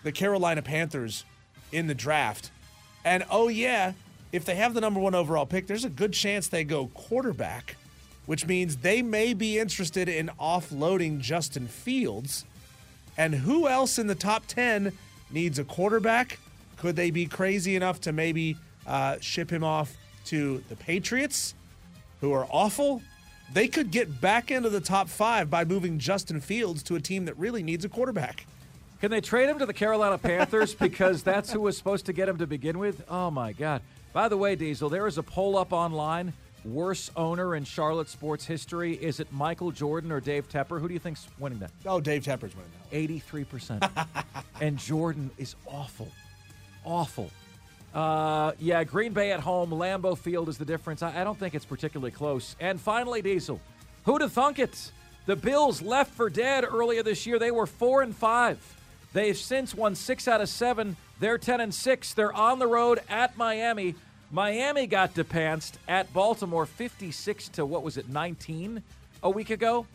the 0.04 0.12
Carolina 0.12 0.62
Panthers 0.62 1.26
in 1.72 1.88
the 1.88 1.96
draft. 1.96 2.52
And 3.04 3.24
oh, 3.30 3.48
yeah, 3.48 3.94
if 4.32 4.46
they 4.46 4.56
have 4.56 4.74
the 4.74 4.82
number 4.82 5.00
one 5.00 5.16
overall 5.16 5.46
pick, 5.46 5.68
there's 5.68 5.86
a 5.86 5.90
good 5.90 6.14
chance 6.14 6.48
they 6.48 6.64
go 6.64 6.88
quarterback, 6.88 7.76
which 8.26 8.46
means 8.46 8.78
they 8.78 9.02
may 9.02 9.34
be 9.34 9.60
interested 9.60 10.08
in 10.08 10.30
offloading 10.40 11.20
Justin 11.20 11.68
Fields. 11.68 12.46
And 13.18 13.34
who 13.34 13.68
else 13.68 13.98
in 13.98 14.08
the 14.08 14.16
top 14.16 14.46
10 14.48 14.92
needs 15.32 15.60
a 15.60 15.64
quarterback? 15.64 16.40
Could 16.78 16.96
they 16.96 17.12
be 17.12 17.26
crazy 17.26 17.76
enough 17.76 18.02
to 18.02 18.12
maybe 18.12 18.58
uh, 18.86 19.18
ship 19.20 19.50
him 19.50 19.64
off 19.64 19.96
to 20.26 20.64
the 20.70 20.76
Patriots, 20.76 21.54
who 22.22 22.34
are 22.34 22.48
awful? 22.50 23.02
They 23.54 23.68
could 23.68 23.92
get 23.92 24.22
back 24.22 24.52
into 24.52 24.70
the 24.70 24.82
top 24.82 25.08
five 25.08 25.50
by 25.50 25.66
moving 25.66 26.00
Justin 26.00 26.42
Fields 26.42 26.84
to 26.84 26.96
a 26.96 27.00
team 27.00 27.26
that 27.26 27.38
really 27.38 27.64
needs 27.64 27.86
a 27.86 27.90
quarterback. 27.90 28.46
Can 29.02 29.12
they 29.12 29.22
trade 29.22 29.50
him 29.50 29.60
to 29.60 29.66
the 29.66 29.74
Carolina 29.74 30.18
Panthers 30.18 30.74
because 30.80 31.22
that's 31.22 31.52
who 31.52 31.62
was 31.62 31.78
supposed 31.78 32.06
to 32.08 32.14
get 32.14 32.28
him 32.28 32.38
to 32.38 32.48
begin 32.48 32.80
with? 32.80 33.04
Oh 33.10 33.30
my 33.30 33.54
God! 33.54 33.82
By 34.14 34.30
the 34.30 34.38
way, 34.38 34.56
Diesel, 34.56 34.90
there 34.90 35.08
is 35.08 35.18
a 35.18 35.24
poll 35.24 35.58
up 35.58 35.74
online. 35.74 36.34
Worst 36.66 37.12
owner 37.16 37.56
in 37.56 37.64
Charlotte 37.64 38.10
sports 38.10 38.44
history. 38.46 38.94
Is 38.96 39.20
it 39.20 39.32
Michael 39.32 39.72
Jordan 39.72 40.12
or 40.12 40.20
Dave 40.20 40.50
Tepper? 40.50 40.82
Who 40.82 40.88
do 40.88 40.94
you 40.94 41.00
think's 41.00 41.28
winning 41.38 41.60
that? 41.60 41.72
Oh, 41.86 42.02
Dave 42.02 42.24
Tepper's 42.24 42.56
winning 42.56 42.72
that. 42.82 42.96
Eighty-three 42.96 43.44
percent. 43.44 43.86
And 44.62 44.78
Jordan 44.80 45.32
is 45.38 45.56
awful, 45.68 46.08
awful. 46.86 47.30
Uh, 47.94 48.54
yeah, 48.58 48.86
Green 48.86 49.12
Bay 49.12 49.32
at 49.34 49.42
home. 49.42 49.70
Lambeau 49.70 50.18
Field 50.18 50.48
is 50.48 50.58
the 50.58 50.64
difference. 50.64 51.04
I, 51.04 51.22
I 51.22 51.24
don't 51.26 51.38
think 51.38 51.56
it's 51.56 51.66
particularly 51.66 52.12
close. 52.12 52.56
And 52.62 52.80
finally, 52.80 53.22
Diesel, 53.22 53.60
who'd 54.06 54.22
have 54.22 54.32
thunk 54.32 54.60
it? 54.60 54.92
The 55.26 55.36
Bills 55.36 55.82
left 55.82 56.14
for 56.14 56.30
dead 56.30 56.64
earlier 56.64 57.04
this 57.04 57.26
year. 57.28 57.38
They 57.38 57.52
were 57.52 57.66
four 57.66 58.02
and 58.02 58.16
five. 58.16 58.60
They've 59.12 59.38
since 59.38 59.76
won 59.76 59.94
six 59.94 60.26
out 60.28 60.40
of 60.40 60.48
seven. 60.48 60.96
They're 61.20 61.38
ten 61.38 61.60
and 61.60 61.74
six. 61.74 62.14
They're 62.14 62.34
on 62.34 62.60
the 62.60 62.68
road 62.68 63.02
at 63.10 63.38
Miami. 63.38 63.96
Miami 64.32 64.88
got 64.88 65.14
depanced 65.14 65.74
at 65.88 66.12
Baltimore, 66.14 66.66
fifty-six 66.66 67.50
to 67.50 67.66
what 67.66 67.84
was 67.84 67.98
it, 67.98 68.10
nineteen 68.10 68.84
a 69.24 69.30
week 69.30 69.50
ago. 69.50 69.88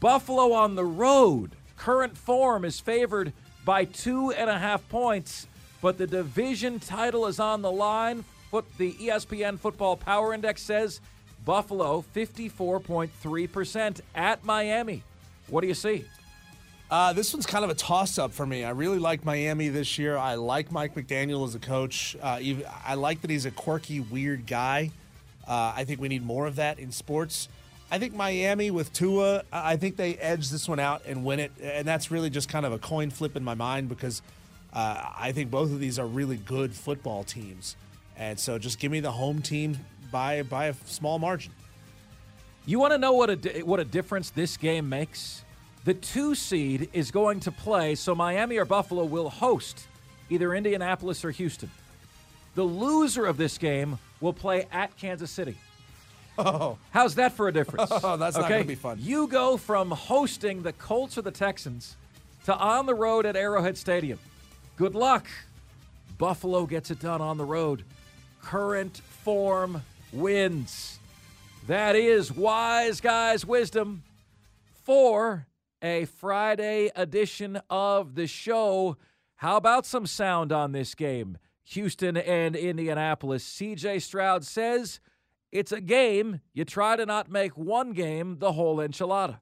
Buffalo 0.00 0.52
on 0.52 0.74
the 0.74 0.84
road. 0.84 1.52
Current 1.76 2.16
form 2.16 2.64
is 2.64 2.80
favored 2.80 3.32
by 3.64 3.84
two 3.84 4.30
and 4.32 4.48
a 4.48 4.58
half 4.58 4.88
points 4.88 5.46
but 5.80 5.98
the 5.98 6.06
division 6.06 6.80
title 6.80 7.26
is 7.26 7.38
on 7.38 7.62
the 7.62 7.70
line. 7.70 8.24
Foot, 8.50 8.64
the 8.78 8.92
ESPN 8.94 9.58
Football 9.58 9.96
Power 9.96 10.32
Index 10.34 10.62
says 10.62 11.00
Buffalo 11.44 12.04
54.3% 12.14 14.00
at 14.14 14.44
Miami. 14.44 15.02
What 15.48 15.60
do 15.60 15.68
you 15.68 15.74
see? 15.74 16.04
Uh, 16.88 17.12
this 17.12 17.32
one's 17.32 17.46
kind 17.46 17.64
of 17.64 17.70
a 17.70 17.74
toss 17.74 18.18
up 18.18 18.32
for 18.32 18.46
me. 18.46 18.62
I 18.62 18.70
really 18.70 18.98
like 18.98 19.24
Miami 19.24 19.68
this 19.68 19.98
year. 19.98 20.16
I 20.16 20.34
like 20.34 20.70
Mike 20.70 20.94
McDaniel 20.94 21.46
as 21.46 21.54
a 21.54 21.58
coach. 21.58 22.16
Uh, 22.22 22.38
I 22.84 22.94
like 22.94 23.22
that 23.22 23.30
he's 23.30 23.44
a 23.44 23.50
quirky, 23.50 23.98
weird 24.00 24.46
guy. 24.46 24.92
Uh, 25.48 25.72
I 25.76 25.84
think 25.84 26.00
we 26.00 26.08
need 26.08 26.24
more 26.24 26.46
of 26.46 26.56
that 26.56 26.78
in 26.78 26.92
sports. 26.92 27.48
I 27.90 27.98
think 27.98 28.14
Miami 28.14 28.70
with 28.70 28.92
Tua, 28.92 29.42
I 29.52 29.76
think 29.76 29.96
they 29.96 30.16
edge 30.16 30.50
this 30.50 30.68
one 30.68 30.80
out 30.80 31.02
and 31.06 31.24
win 31.24 31.40
it. 31.40 31.52
And 31.60 31.86
that's 31.86 32.10
really 32.10 32.30
just 32.30 32.48
kind 32.48 32.66
of 32.66 32.72
a 32.72 32.78
coin 32.78 33.10
flip 33.10 33.36
in 33.36 33.44
my 33.44 33.54
mind 33.54 33.88
because 33.88 34.22
uh, 34.76 35.10
I 35.18 35.32
think 35.32 35.50
both 35.50 35.72
of 35.72 35.80
these 35.80 35.98
are 35.98 36.06
really 36.06 36.36
good 36.36 36.74
football 36.74 37.24
teams, 37.24 37.76
and 38.14 38.38
so 38.38 38.58
just 38.58 38.78
give 38.78 38.92
me 38.92 39.00
the 39.00 39.12
home 39.12 39.40
team 39.40 39.78
by 40.12 40.42
by 40.42 40.66
a 40.66 40.74
small 40.84 41.18
margin. 41.18 41.52
You 42.66 42.78
want 42.78 42.92
to 42.92 42.98
know 42.98 43.12
what 43.12 43.46
a 43.46 43.62
what 43.62 43.80
a 43.80 43.84
difference 43.84 44.28
this 44.28 44.58
game 44.58 44.86
makes? 44.90 45.45
The 45.86 45.94
two 45.94 46.34
seed 46.34 46.88
is 46.92 47.12
going 47.12 47.38
to 47.40 47.52
play, 47.52 47.94
so 47.94 48.12
Miami 48.12 48.56
or 48.56 48.64
Buffalo 48.64 49.04
will 49.04 49.30
host 49.30 49.86
either 50.28 50.52
Indianapolis 50.52 51.24
or 51.24 51.30
Houston. 51.30 51.70
The 52.56 52.64
loser 52.64 53.24
of 53.24 53.36
this 53.36 53.56
game 53.56 53.96
will 54.20 54.32
play 54.32 54.66
at 54.72 54.94
Kansas 54.98 55.30
City. 55.30 55.56
Oh. 56.38 56.76
How's 56.90 57.14
that 57.14 57.32
for 57.32 57.48
a 57.48 57.52
difference? 57.52 57.90
Oh, 58.04 58.18
that's 58.18 58.36
okay? 58.36 58.42
not 58.42 58.48
going 58.50 58.62
to 58.62 58.68
be 58.68 58.74
fun. 58.74 58.98
You 59.00 59.26
go 59.26 59.56
from 59.56 59.90
hosting 59.90 60.62
the 60.62 60.74
Colts 60.74 61.16
or 61.16 61.22
the 61.22 61.30
Texans 61.30 61.96
to 62.44 62.54
on 62.54 62.84
the 62.84 62.94
road 62.94 63.24
at 63.24 63.36
Arrowhead 63.36 63.78
Stadium. 63.78 64.18
Good 64.76 64.94
luck. 64.94 65.26
Buffalo 66.18 66.66
gets 66.66 66.90
it 66.90 67.00
done 67.00 67.22
on 67.22 67.38
the 67.38 67.44
road. 67.46 67.84
Current 68.42 68.98
form 68.98 69.80
wins. 70.12 70.98
That 71.68 71.96
is 71.96 72.30
wise 72.30 73.00
guys' 73.00 73.46
wisdom 73.46 74.02
for 74.84 75.46
a 75.86 76.04
Friday 76.04 76.90
edition 76.96 77.60
of 77.70 78.16
the 78.16 78.26
show. 78.26 78.96
How 79.36 79.56
about 79.56 79.86
some 79.86 80.04
sound 80.04 80.50
on 80.52 80.72
this 80.72 80.94
game? 80.96 81.38
Houston 81.62 82.16
and 82.16 82.56
Indianapolis. 82.56 83.44
CJ 83.44 84.02
Stroud 84.02 84.44
says 84.44 85.00
it's 85.52 85.70
a 85.70 85.80
game. 85.80 86.40
You 86.52 86.64
try 86.64 86.96
to 86.96 87.06
not 87.06 87.30
make 87.30 87.56
one 87.56 87.92
game 87.92 88.38
the 88.40 88.52
whole 88.52 88.78
enchilada. 88.78 89.40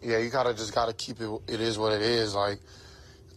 Yeah, 0.00 0.18
you 0.18 0.30
gotta 0.30 0.52
just 0.52 0.74
gotta 0.74 0.92
keep 0.92 1.20
it. 1.20 1.30
It 1.46 1.60
is 1.60 1.78
what 1.78 1.92
it 1.92 2.02
is. 2.02 2.34
Like 2.34 2.58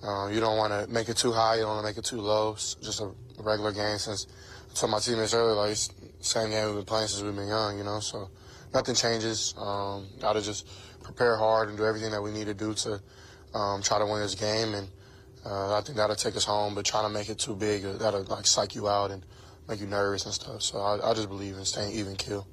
um, 0.03 0.33
you 0.33 0.39
don't 0.39 0.57
want 0.57 0.73
to 0.73 0.91
make 0.91 1.09
it 1.09 1.17
too 1.17 1.31
high. 1.31 1.55
You 1.55 1.61
don't 1.61 1.75
want 1.75 1.85
to 1.85 1.89
make 1.89 1.97
it 1.97 2.05
too 2.05 2.21
low. 2.21 2.53
It's 2.53 2.75
just 2.75 3.01
a 3.01 3.11
regular 3.39 3.71
game. 3.71 3.97
Since 3.99 4.27
I 4.71 4.73
told 4.73 4.91
my 4.91 4.99
teammates 4.99 5.33
earlier, 5.35 5.55
like 5.55 5.77
same 6.21 6.49
game 6.49 6.65
we've 6.67 6.75
been 6.75 6.85
playing 6.85 7.07
since 7.07 7.21
we've 7.21 7.35
been 7.35 7.47
young. 7.47 7.77
You 7.77 7.83
know, 7.83 7.99
so 7.99 8.29
nothing 8.73 8.95
changes. 8.95 9.53
Um, 9.57 10.07
Got 10.19 10.33
to 10.33 10.41
just 10.41 10.67
prepare 11.11 11.37
hard 11.37 11.69
and 11.69 11.77
do 11.77 11.85
everything 11.85 12.11
that 12.11 12.21
we 12.21 12.31
need 12.31 12.45
to 12.45 12.53
do 12.53 12.73
to 12.73 13.01
um, 13.53 13.81
try 13.81 13.99
to 13.99 14.05
win 14.05 14.21
this 14.21 14.35
game. 14.35 14.73
And 14.73 14.87
uh, 15.45 15.77
I 15.77 15.81
think 15.81 15.97
that'll 15.97 16.15
take 16.15 16.35
us 16.35 16.45
home. 16.45 16.75
But 16.75 16.85
trying 16.85 17.07
to 17.07 17.13
make 17.13 17.29
it 17.29 17.39
too 17.39 17.55
big, 17.55 17.83
that'll 17.83 18.23
like 18.23 18.47
psych 18.47 18.75
you 18.75 18.87
out 18.87 19.11
and 19.11 19.25
make 19.67 19.79
you 19.79 19.87
nervous 19.87 20.25
and 20.25 20.33
stuff. 20.33 20.61
So 20.61 20.79
I, 20.79 21.11
I 21.11 21.13
just 21.13 21.29
believe 21.29 21.57
in 21.57 21.65
staying 21.65 21.93
even 21.93 22.15
kill. 22.15 22.47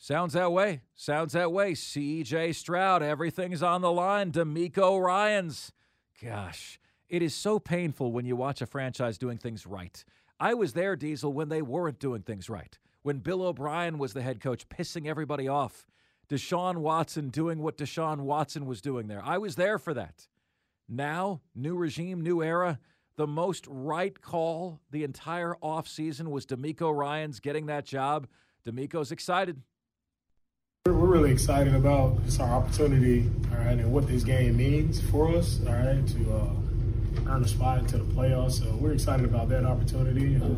Sounds 0.00 0.34
that 0.34 0.52
way. 0.52 0.82
Sounds 0.94 1.32
that 1.32 1.50
way. 1.50 1.72
CJ 1.72 2.54
Stroud, 2.54 3.02
everything's 3.02 3.64
on 3.64 3.82
the 3.82 3.90
line. 3.90 4.30
DeMeco 4.30 5.02
Ryans. 5.02 5.72
Gosh, 6.22 6.78
it 7.08 7.20
is 7.20 7.34
so 7.34 7.58
painful 7.58 8.12
when 8.12 8.24
you 8.24 8.36
watch 8.36 8.62
a 8.62 8.66
franchise 8.66 9.18
doing 9.18 9.38
things 9.38 9.66
right. 9.66 10.04
I 10.38 10.54
was 10.54 10.72
there, 10.74 10.94
Diesel, 10.94 11.32
when 11.32 11.48
they 11.48 11.62
weren't 11.62 11.98
doing 11.98 12.22
things 12.22 12.48
right. 12.48 12.78
When 13.02 13.18
Bill 13.18 13.42
O'Brien 13.42 13.98
was 13.98 14.12
the 14.12 14.22
head 14.22 14.40
coach, 14.40 14.68
pissing 14.68 15.06
everybody 15.06 15.48
off. 15.48 15.84
Deshaun 16.28 16.78
Watson 16.78 17.30
doing 17.30 17.62
what 17.62 17.78
Deshaun 17.78 18.20
Watson 18.20 18.66
was 18.66 18.80
doing 18.80 19.08
there. 19.08 19.22
I 19.24 19.38
was 19.38 19.56
there 19.56 19.78
for 19.78 19.94
that. 19.94 20.28
Now, 20.88 21.40
new 21.54 21.76
regime, 21.76 22.22
new 22.22 22.42
era. 22.42 22.78
The 23.16 23.26
most 23.26 23.66
right 23.68 24.18
call 24.20 24.80
the 24.90 25.04
entire 25.04 25.54
offseason 25.62 26.28
was 26.28 26.46
DeMeco 26.46 26.94
Ryans 26.94 27.40
getting 27.40 27.66
that 27.66 27.84
job. 27.84 28.28
DeMeco's 28.66 29.10
excited. 29.10 29.62
We're 30.86 30.92
really 30.92 31.32
excited 31.32 31.74
about 31.74 32.24
just 32.24 32.40
our 32.40 32.48
opportunity, 32.48 33.28
all 33.50 33.58
right, 33.58 33.78
and 33.78 33.92
what 33.92 34.06
this 34.06 34.24
game 34.24 34.56
means 34.56 35.00
for 35.10 35.28
us, 35.34 35.60
all 35.66 35.72
right, 35.72 36.06
to 36.06 36.34
uh, 36.34 37.30
earn 37.30 37.42
a 37.44 37.48
spot 37.48 37.80
into 37.80 37.98
the 37.98 38.04
playoffs. 38.14 38.62
So 38.62 38.70
we're 38.76 38.92
excited 38.92 39.26
about 39.26 39.48
that 39.50 39.64
opportunity. 39.64 40.36
Uh, 40.36 40.48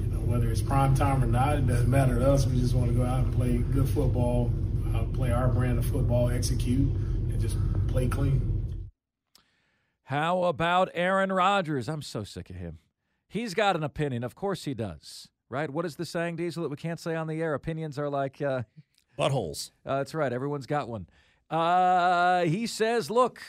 you 0.00 0.08
know, 0.12 0.20
whether 0.26 0.50
it's 0.50 0.62
prime 0.62 0.94
time 0.94 1.24
or 1.24 1.26
not, 1.26 1.56
it 1.56 1.66
doesn't 1.66 1.90
matter 1.90 2.18
to 2.18 2.30
us. 2.30 2.46
We 2.46 2.60
just 2.60 2.74
want 2.74 2.88
to 2.88 2.94
go 2.94 3.04
out 3.04 3.24
and 3.24 3.34
play 3.34 3.56
good 3.58 3.88
football, 3.88 4.52
play 5.12 5.32
our 5.32 5.48
brand 5.48 5.78
of 5.78 5.86
football, 5.86 6.30
execute, 6.30 6.88
and 6.88 7.40
just 7.40 7.56
play 7.86 8.08
clean. 8.08 8.54
How 10.04 10.44
about 10.44 10.90
Aaron 10.94 11.32
Rodgers? 11.32 11.88
I'm 11.88 12.02
so 12.02 12.24
sick 12.24 12.48
of 12.50 12.56
him. 12.56 12.78
He's 13.28 13.52
got 13.54 13.76
an 13.76 13.84
opinion. 13.84 14.24
Of 14.24 14.34
course 14.34 14.64
he 14.64 14.74
does. 14.74 15.28
Right? 15.50 15.70
What 15.70 15.86
is 15.86 15.96
the 15.96 16.04
saying, 16.04 16.36
Diesel, 16.36 16.62
that 16.62 16.68
we 16.68 16.76
can't 16.76 17.00
say 17.00 17.14
on 17.14 17.26
the 17.26 17.40
air? 17.40 17.54
Opinions 17.54 17.98
are 17.98 18.10
like 18.10 18.42
uh, 18.42 18.62
buttholes. 19.18 19.70
Uh, 19.84 19.96
that's 19.96 20.14
right. 20.14 20.32
Everyone's 20.32 20.66
got 20.66 20.88
one. 20.88 21.06
Uh, 21.48 22.44
he 22.44 22.66
says, 22.66 23.10
look, 23.10 23.40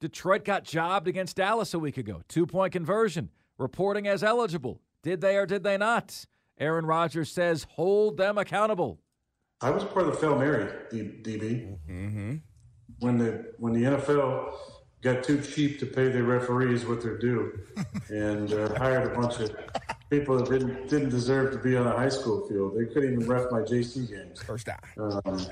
Detroit 0.00 0.44
got 0.44 0.62
jobbed 0.62 1.08
against 1.08 1.36
Dallas 1.36 1.74
a 1.74 1.78
week 1.80 1.98
ago. 1.98 2.22
Two 2.28 2.46
point 2.46 2.72
conversion. 2.72 3.30
Reporting 3.58 4.06
as 4.06 4.22
eligible. 4.22 4.80
Did 5.02 5.20
they 5.20 5.36
or 5.36 5.44
did 5.44 5.64
they 5.64 5.76
not? 5.76 6.24
Aaron 6.58 6.86
Rodgers 6.86 7.32
says, 7.32 7.66
hold 7.70 8.16
them 8.16 8.38
accountable. 8.38 9.00
I 9.62 9.70
was 9.70 9.84
part 9.84 10.06
of 10.06 10.12
the 10.12 10.18
Fail 10.18 10.38
Mary, 10.38 10.66
DB. 10.92 11.76
Mm-hmm. 11.88 12.36
When 13.00 13.18
the 13.18 13.52
when 13.58 13.72
the 13.72 13.82
NFL 13.82 14.54
got 15.02 15.22
too 15.22 15.40
cheap 15.40 15.78
to 15.80 15.86
pay 15.86 16.08
their 16.08 16.24
referees 16.24 16.86
what 16.86 17.02
they're 17.02 17.18
due, 17.18 17.58
and 18.08 18.52
uh, 18.52 18.74
hired 18.76 19.12
a 19.12 19.18
bunch 19.18 19.38
of 19.40 19.54
people 20.10 20.38
that 20.38 20.50
didn't 20.50 20.88
didn't 20.88 21.10
deserve 21.10 21.52
to 21.52 21.58
be 21.58 21.76
on 21.76 21.86
a 21.86 21.92
high 21.92 22.08
school 22.08 22.46
field. 22.48 22.76
They 22.78 22.86
couldn't 22.86 23.12
even 23.12 23.28
ref 23.28 23.50
my 23.50 23.60
JC 23.60 24.08
games. 24.08 24.42
First 24.42 24.66
down. 24.66 24.78
Um, 24.98 25.46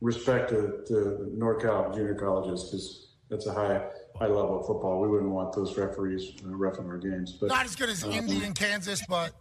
respect 0.00 0.50
to, 0.50 0.84
to 0.86 1.32
NorCal 1.36 1.94
junior 1.94 2.14
colleges 2.14 2.64
because 2.64 3.14
that's 3.30 3.46
a 3.46 3.52
high 3.52 3.82
high 4.16 4.26
level 4.26 4.60
of 4.60 4.66
football. 4.66 5.00
We 5.00 5.08
wouldn't 5.08 5.30
want 5.30 5.52
those 5.54 5.76
referees 5.76 6.32
uh, 6.44 6.48
refing 6.48 6.88
our 6.88 6.98
games. 6.98 7.32
But 7.32 7.48
not 7.48 7.64
as 7.64 7.74
good 7.74 7.88
as 7.88 8.04
um, 8.04 8.12
Indy 8.12 8.44
and 8.44 8.54
Kansas, 8.54 9.02
but 9.08 9.32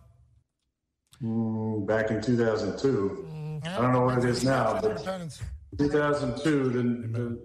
mm, 1.22 1.86
back 1.86 2.10
in 2.10 2.22
2002, 2.22 3.27
mm, 3.30 3.43
I 3.65 3.82
don't 3.82 3.93
know 3.93 4.01
what 4.01 4.17
it 4.20 4.25
is 4.25 4.43
now, 4.43 4.79
but 4.82 4.98
2002, 5.77 6.70
the, 6.70 6.82
the 7.17 7.39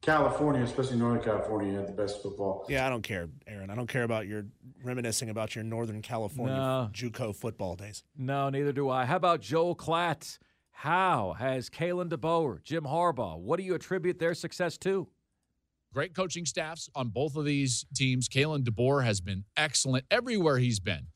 California, 0.00 0.62
especially 0.62 0.96
Northern 0.96 1.22
California, 1.22 1.72
had 1.78 1.88
the 1.88 1.92
best 1.92 2.22
football. 2.22 2.66
Yeah, 2.68 2.86
I 2.86 2.90
don't 2.90 3.02
care, 3.02 3.28
Aaron. 3.46 3.70
I 3.70 3.74
don't 3.74 3.86
care 3.86 4.02
about 4.02 4.26
your 4.26 4.44
reminiscing 4.82 5.30
about 5.30 5.54
your 5.54 5.64
Northern 5.64 6.02
California 6.02 6.56
no. 6.56 6.90
JUCO 6.92 7.34
football 7.34 7.74
days. 7.74 8.04
No, 8.16 8.50
neither 8.50 8.72
do 8.72 8.90
I. 8.90 9.06
How 9.06 9.16
about 9.16 9.40
Joel 9.40 9.74
Klatt? 9.74 10.38
How 10.72 11.34
has 11.38 11.70
Kalen 11.70 12.10
DeBoer, 12.10 12.62
Jim 12.62 12.84
Harbaugh? 12.84 13.38
What 13.38 13.58
do 13.58 13.62
you 13.62 13.74
attribute 13.74 14.18
their 14.18 14.34
success 14.34 14.76
to? 14.78 15.08
Great 15.94 16.14
coaching 16.14 16.44
staffs 16.44 16.90
on 16.94 17.08
both 17.08 17.36
of 17.36 17.44
these 17.44 17.86
teams. 17.94 18.28
Kalen 18.28 18.64
DeBoer 18.64 19.04
has 19.04 19.20
been 19.20 19.44
excellent 19.56 20.04
everywhere 20.10 20.58
he's 20.58 20.80
been. 20.80 21.06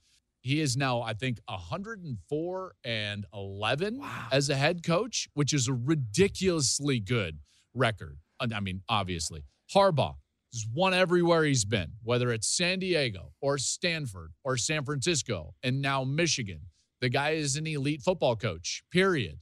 He 0.40 0.61
is 0.61 0.77
now, 0.77 1.03
I 1.03 1.14
think, 1.14 1.38
104 1.46 2.74
and 2.85 3.27
11 3.35 3.98
wow. 3.98 4.29
as 4.31 4.48
a 4.48 4.57
head 4.57 4.83
coach, 4.83 5.29
which 5.35 5.53
is 5.53 5.68
a 5.68 5.74
ridiculously 5.74 7.01
good 7.01 7.38
record. 7.74 8.18
I 8.40 8.61
mean, 8.61 8.83
obviously. 8.88 9.44
Harbaugh 9.74 10.14
has 10.53 10.66
won 10.72 10.94
everywhere 10.94 11.44
he's 11.44 11.64
been, 11.64 11.92
whether 12.03 12.33
it's 12.33 12.46
San 12.46 12.79
Diego 12.79 13.33
or 13.40 13.59
Stanford 13.59 14.33
or 14.44 14.57
San 14.57 14.85
Francisco 14.85 15.55
and 15.62 15.83
now 15.83 16.05
Michigan. 16.05 16.61
The 17.01 17.09
guy 17.09 17.31
is 17.31 17.57
an 17.57 17.66
elite 17.66 18.03
football 18.03 18.37
coach, 18.37 18.83
period. 18.90 19.38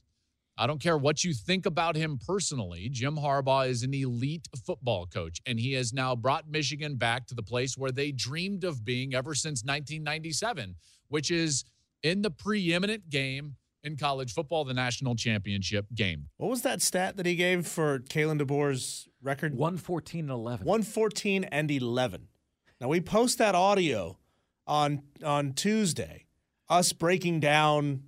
I 0.57 0.65
don't 0.65 0.81
care 0.81 0.97
what 0.97 1.23
you 1.23 1.33
think 1.33 1.65
about 1.65 1.95
him 1.95 2.19
personally. 2.25 2.89
Jim 2.89 3.15
Harbaugh 3.15 3.67
is 3.69 3.83
an 3.83 3.93
elite 3.93 4.47
football 4.65 5.05
coach, 5.05 5.39
and 5.45 5.59
he 5.59 5.73
has 5.73 5.93
now 5.93 6.15
brought 6.15 6.49
Michigan 6.49 6.95
back 6.95 7.27
to 7.27 7.35
the 7.35 7.43
place 7.43 7.77
where 7.77 7.91
they 7.91 8.11
dreamed 8.11 8.63
of 8.63 8.83
being 8.83 9.13
ever 9.13 9.35
since 9.35 9.63
1997, 9.63 10.75
which 11.09 11.29
is 11.29 11.63
in 12.01 12.23
the 12.23 12.31
preeminent 12.31 13.09
game 13.09 13.55
in 13.83 13.97
college 13.97 14.33
football, 14.33 14.65
the 14.65 14.73
national 14.73 15.15
championship 15.15 15.85
game. 15.93 16.27
What 16.37 16.49
was 16.49 16.63
that 16.63 16.81
stat 16.81 17.17
that 17.17 17.25
he 17.25 17.35
gave 17.35 17.67
for 17.67 17.99
Kalen 17.99 18.41
DeBoer's 18.41 19.07
record? 19.21 19.53
114 19.53 20.21
and 20.21 20.29
11. 20.29 20.65
114 20.65 21.43
and 21.45 21.71
11. 21.71 22.27
Now 22.81 22.87
we 22.87 22.99
post 22.99 23.37
that 23.37 23.55
audio 23.55 24.17
on 24.65 25.03
on 25.23 25.53
Tuesday, 25.53 26.25
us 26.67 26.93
breaking 26.93 27.39
down 27.39 28.03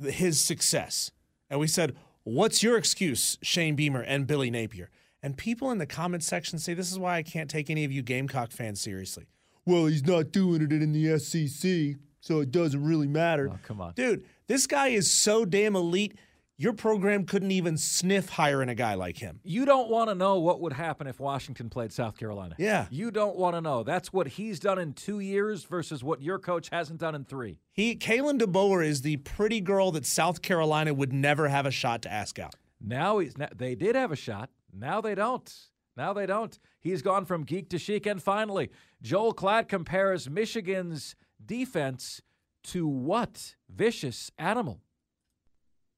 his 0.00 0.40
success. 0.40 1.10
And 1.50 1.60
we 1.60 1.66
said, 1.66 1.96
"What's 2.22 2.62
your 2.62 2.76
excuse, 2.76 3.36
Shane 3.42 3.74
Beamer 3.74 4.02
and 4.02 4.26
Billy 4.26 4.50
Napier?" 4.50 4.88
And 5.22 5.36
people 5.36 5.70
in 5.70 5.78
the 5.78 5.86
comment 5.86 6.22
section 6.22 6.58
say, 6.58 6.72
"This 6.72 6.90
is 6.90 6.98
why 6.98 7.16
I 7.16 7.22
can't 7.22 7.50
take 7.50 7.68
any 7.68 7.84
of 7.84 7.92
you 7.92 8.02
Gamecock 8.02 8.52
fans 8.52 8.80
seriously." 8.80 9.26
Well, 9.66 9.86
he's 9.86 10.06
not 10.06 10.32
doing 10.32 10.62
it 10.62 10.72
in 10.72 10.92
the 10.92 11.18
SEC, 11.18 11.96
so 12.20 12.40
it 12.40 12.50
doesn't 12.50 12.82
really 12.82 13.08
matter. 13.08 13.50
Oh, 13.52 13.58
come 13.62 13.80
on. 13.80 13.92
Dude, 13.94 14.24
this 14.46 14.66
guy 14.66 14.88
is 14.88 15.10
so 15.10 15.44
damn 15.44 15.76
elite. 15.76 16.16
Your 16.60 16.74
program 16.74 17.24
couldn't 17.24 17.52
even 17.52 17.78
sniff 17.78 18.28
hiring 18.28 18.68
a 18.68 18.74
guy 18.74 18.92
like 18.92 19.16
him. 19.16 19.40
You 19.42 19.64
don't 19.64 19.88
want 19.88 20.10
to 20.10 20.14
know 20.14 20.38
what 20.40 20.60
would 20.60 20.74
happen 20.74 21.06
if 21.06 21.18
Washington 21.18 21.70
played 21.70 21.90
South 21.90 22.18
Carolina. 22.18 22.54
Yeah. 22.58 22.84
You 22.90 23.10
don't 23.10 23.36
want 23.36 23.56
to 23.56 23.62
know. 23.62 23.82
That's 23.82 24.12
what 24.12 24.28
he's 24.28 24.60
done 24.60 24.78
in 24.78 24.92
two 24.92 25.20
years 25.20 25.64
versus 25.64 26.04
what 26.04 26.20
your 26.20 26.38
coach 26.38 26.68
hasn't 26.68 27.00
done 27.00 27.14
in 27.14 27.24
three. 27.24 27.60
He 27.72 27.96
Kalen 27.96 28.38
DeBoer 28.38 28.86
is 28.86 29.00
the 29.00 29.16
pretty 29.16 29.62
girl 29.62 29.90
that 29.92 30.04
South 30.04 30.42
Carolina 30.42 30.92
would 30.92 31.14
never 31.14 31.48
have 31.48 31.64
a 31.64 31.70
shot 31.70 32.02
to 32.02 32.12
ask 32.12 32.38
out. 32.38 32.56
Now 32.78 33.20
he's 33.20 33.32
they 33.56 33.74
did 33.74 33.96
have 33.96 34.12
a 34.12 34.16
shot. 34.16 34.50
Now 34.70 35.00
they 35.00 35.14
don't. 35.14 35.50
Now 35.96 36.12
they 36.12 36.26
don't. 36.26 36.58
He's 36.78 37.00
gone 37.00 37.24
from 37.24 37.44
geek 37.44 37.70
to 37.70 37.78
chic. 37.78 38.04
And 38.04 38.22
finally, 38.22 38.68
Joel 39.00 39.32
Klatt 39.32 39.66
compares 39.66 40.28
Michigan's 40.28 41.16
defense 41.42 42.20
to 42.64 42.86
what 42.86 43.54
vicious 43.70 44.30
animal? 44.36 44.82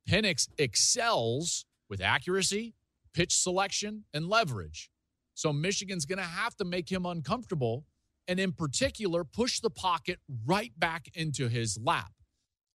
Penix 0.09 0.49
excels 0.59 1.65
with 1.89 2.01
accuracy, 2.01 2.75
pitch 3.13 3.37
selection, 3.37 4.05
and 4.13 4.29
leverage. 4.29 4.91
So 5.35 5.53
Michigan's 5.53 6.05
going 6.05 6.19
to 6.19 6.25
have 6.25 6.57
to 6.57 6.65
make 6.65 6.91
him 6.91 7.07
uncomfortable 7.07 7.85
and, 8.29 8.39
in 8.39 8.53
particular, 8.53 9.25
push 9.25 9.61
the 9.61 9.71
pocket 9.71 10.19
right 10.47 10.73
back 10.79 11.09
into 11.15 11.49
his 11.49 11.79
lap. 11.83 12.13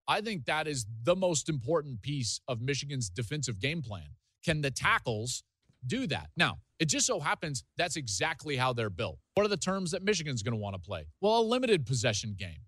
I 0.07 0.21
think 0.21 0.45
that 0.45 0.67
is 0.67 0.85
the 1.03 1.15
most 1.15 1.49
important 1.49 2.01
piece 2.01 2.39
of 2.47 2.61
Michigan's 2.61 3.09
defensive 3.09 3.59
game 3.59 3.81
plan. 3.81 4.15
Can 4.43 4.61
the 4.61 4.71
tackles 4.71 5.43
do 5.85 6.07
that? 6.07 6.29
Now, 6.37 6.59
it 6.79 6.85
just 6.85 7.05
so 7.05 7.19
happens 7.19 7.63
that's 7.77 7.97
exactly 7.97 8.55
how 8.55 8.73
they're 8.73 8.89
built. 8.89 9.19
What 9.33 9.45
are 9.45 9.49
the 9.49 9.57
terms 9.57 9.91
that 9.91 10.03
Michigan's 10.03 10.43
going 10.43 10.53
to 10.53 10.61
want 10.61 10.75
to 10.75 10.81
play? 10.81 11.07
Well, 11.21 11.39
a 11.39 11.41
limited 11.41 11.85
possession 11.85 12.35
game. 12.37 12.65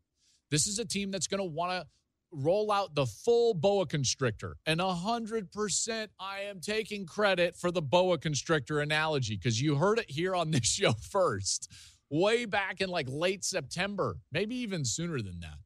This 0.51 0.67
is 0.67 0.79
a 0.79 0.85
team 0.85 1.11
that's 1.11 1.27
going 1.27 1.39
to 1.39 1.45
want 1.45 1.71
to 1.71 1.87
roll 2.31 2.71
out 2.71 2.95
the 2.95 3.05
full 3.05 3.53
boa 3.53 3.85
constrictor. 3.85 4.57
And 4.65 4.79
100% 4.79 6.07
I 6.19 6.39
am 6.41 6.59
taking 6.59 7.05
credit 7.05 7.55
for 7.55 7.71
the 7.71 7.81
boa 7.81 8.17
constrictor 8.17 8.79
analogy 8.79 9.35
because 9.35 9.61
you 9.61 9.75
heard 9.75 9.99
it 9.99 10.09
here 10.09 10.35
on 10.35 10.51
this 10.51 10.65
show 10.65 10.93
first, 10.93 11.71
way 12.09 12.45
back 12.45 12.81
in 12.81 12.89
like 12.89 13.07
late 13.09 13.43
September, 13.43 14.17
maybe 14.31 14.55
even 14.55 14.85
sooner 14.85 15.21
than 15.21 15.39
that. 15.41 15.57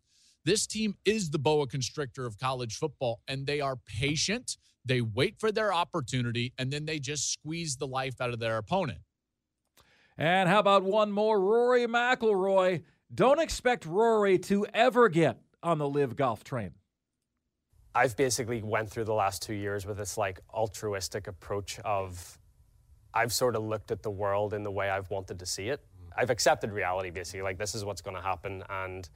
This 0.45 0.67
team 0.67 0.95
is 1.05 1.29
the 1.29 1.39
boa 1.39 1.67
constrictor 1.67 2.25
of 2.25 2.37
college 2.37 2.75
football, 2.75 3.21
and 3.27 3.45
they 3.47 3.61
are 3.61 3.77
patient. 3.77 4.57
They 4.83 4.99
wait 4.99 5.39
for 5.39 5.53
their 5.53 5.73
opportunity, 5.73 6.53
and 6.57 6.71
then 6.71 6.85
they 6.85 6.99
just 6.99 7.31
squeeze 7.31 7.77
the 7.77 7.87
life 7.87 8.19
out 8.19 8.31
of 8.31 8.39
their 8.39 8.57
opponent. 8.57 8.99
And 10.17 10.49
how 10.49 10.59
about 10.59 10.83
one 10.83 11.11
more? 11.11 11.39
Rory 11.39 11.87
McIlroy 11.87 12.83
don't 13.13 13.39
expect 13.39 13.85
Rory 13.85 14.39
to 14.39 14.65
ever 14.73 15.07
get 15.07 15.37
on 15.63 15.77
the 15.77 15.87
LIV 15.87 16.15
golf 16.15 16.43
train. 16.43 16.71
I've 17.95 18.17
basically 18.17 18.61
went 18.61 18.89
through 18.89 19.05
the 19.05 19.13
last 19.13 19.41
two 19.41 19.53
years 19.53 19.85
with 19.85 19.97
this 19.97 20.17
like 20.17 20.39
altruistic 20.53 21.27
approach 21.27 21.79
of 21.85 22.39
I've 23.13 23.31
sort 23.31 23.55
of 23.55 23.63
looked 23.63 23.91
at 23.91 24.01
the 24.01 24.09
world 24.09 24.53
in 24.53 24.63
the 24.63 24.71
way 24.71 24.89
I've 24.89 25.09
wanted 25.11 25.37
to 25.39 25.45
see 25.45 25.69
it. 25.69 25.79
Mm. 25.79 26.21
I've 26.21 26.29
accepted 26.31 26.71
reality 26.71 27.11
basically, 27.11 27.43
like 27.43 27.57
this 27.57 27.75
is 27.75 27.85
what's 27.85 28.01
going 28.01 28.15
to 28.15 28.23
happen, 28.23 28.63
and 28.69 29.07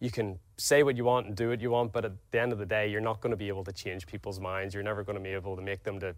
you 0.00 0.10
can 0.10 0.38
say 0.56 0.82
what 0.82 0.96
you 0.96 1.04
want 1.04 1.26
and 1.26 1.36
do 1.36 1.50
what 1.50 1.60
you 1.60 1.70
want, 1.70 1.92
but 1.92 2.04
at 2.04 2.12
the 2.30 2.40
end 2.40 2.52
of 2.52 2.58
the 2.58 2.66
day, 2.66 2.88
you're 2.88 3.00
not 3.00 3.20
going 3.20 3.32
to 3.32 3.36
be 3.36 3.48
able 3.48 3.64
to 3.64 3.72
change 3.72 4.06
people's 4.06 4.38
minds. 4.38 4.72
You're 4.72 4.84
never 4.84 5.02
going 5.02 5.16
to 5.16 5.22
be 5.22 5.30
able 5.30 5.56
to 5.56 5.62
make 5.62 5.82
them 5.82 5.98
to 6.00 6.14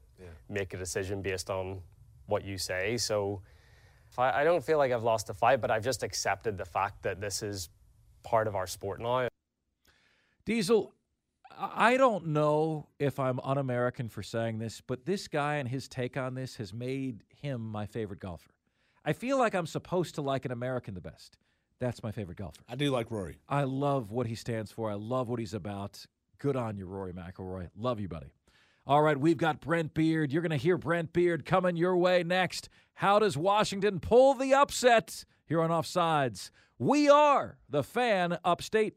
make 0.48 0.74
a 0.74 0.76
decision 0.76 1.22
based 1.22 1.50
on 1.50 1.80
what 2.26 2.44
you 2.44 2.58
say. 2.58 2.96
So 2.98 3.40
I, 4.18 4.42
I 4.42 4.44
don't 4.44 4.62
feel 4.62 4.78
like 4.78 4.92
I've 4.92 5.02
lost 5.02 5.30
a 5.30 5.34
fight, 5.34 5.60
but 5.60 5.70
I've 5.70 5.84
just 5.84 6.02
accepted 6.02 6.58
the 6.58 6.64
fact 6.64 7.02
that 7.02 7.20
this 7.20 7.42
is 7.42 7.70
part 8.22 8.46
of 8.46 8.54
our 8.54 8.66
sport 8.66 9.00
now. 9.00 9.28
Diesel, 10.50 10.92
I 11.56 11.96
don't 11.96 12.26
know 12.26 12.88
if 12.98 13.20
I'm 13.20 13.38
un 13.38 13.56
American 13.56 14.08
for 14.08 14.20
saying 14.20 14.58
this, 14.58 14.80
but 14.80 15.06
this 15.06 15.28
guy 15.28 15.58
and 15.58 15.68
his 15.68 15.86
take 15.86 16.16
on 16.16 16.34
this 16.34 16.56
has 16.56 16.74
made 16.74 17.22
him 17.28 17.60
my 17.60 17.86
favorite 17.86 18.18
golfer. 18.18 18.50
I 19.04 19.12
feel 19.12 19.38
like 19.38 19.54
I'm 19.54 19.68
supposed 19.68 20.16
to 20.16 20.22
like 20.22 20.44
an 20.44 20.50
American 20.50 20.94
the 20.94 21.00
best. 21.00 21.38
That's 21.78 22.02
my 22.02 22.10
favorite 22.10 22.38
golfer. 22.38 22.64
I 22.68 22.74
do 22.74 22.90
like 22.90 23.12
Rory. 23.12 23.38
I 23.48 23.62
love 23.62 24.10
what 24.10 24.26
he 24.26 24.34
stands 24.34 24.72
for. 24.72 24.90
I 24.90 24.94
love 24.94 25.28
what 25.28 25.38
he's 25.38 25.54
about. 25.54 26.04
Good 26.38 26.56
on 26.56 26.76
you, 26.76 26.86
Rory 26.86 27.12
McIlroy. 27.12 27.68
Love 27.76 28.00
you, 28.00 28.08
buddy. 28.08 28.32
All 28.88 29.02
right, 29.02 29.20
we've 29.20 29.38
got 29.38 29.60
Brent 29.60 29.94
Beard. 29.94 30.32
You're 30.32 30.42
going 30.42 30.50
to 30.50 30.56
hear 30.56 30.76
Brent 30.76 31.12
Beard 31.12 31.44
coming 31.44 31.76
your 31.76 31.96
way 31.96 32.24
next. 32.24 32.68
How 32.94 33.20
does 33.20 33.36
Washington 33.36 34.00
pull 34.00 34.34
the 34.34 34.52
upset 34.52 35.24
here 35.46 35.62
on 35.62 35.70
Offsides? 35.70 36.50
We 36.76 37.08
are 37.08 37.58
the 37.68 37.84
fan 37.84 38.36
upstate. 38.44 38.96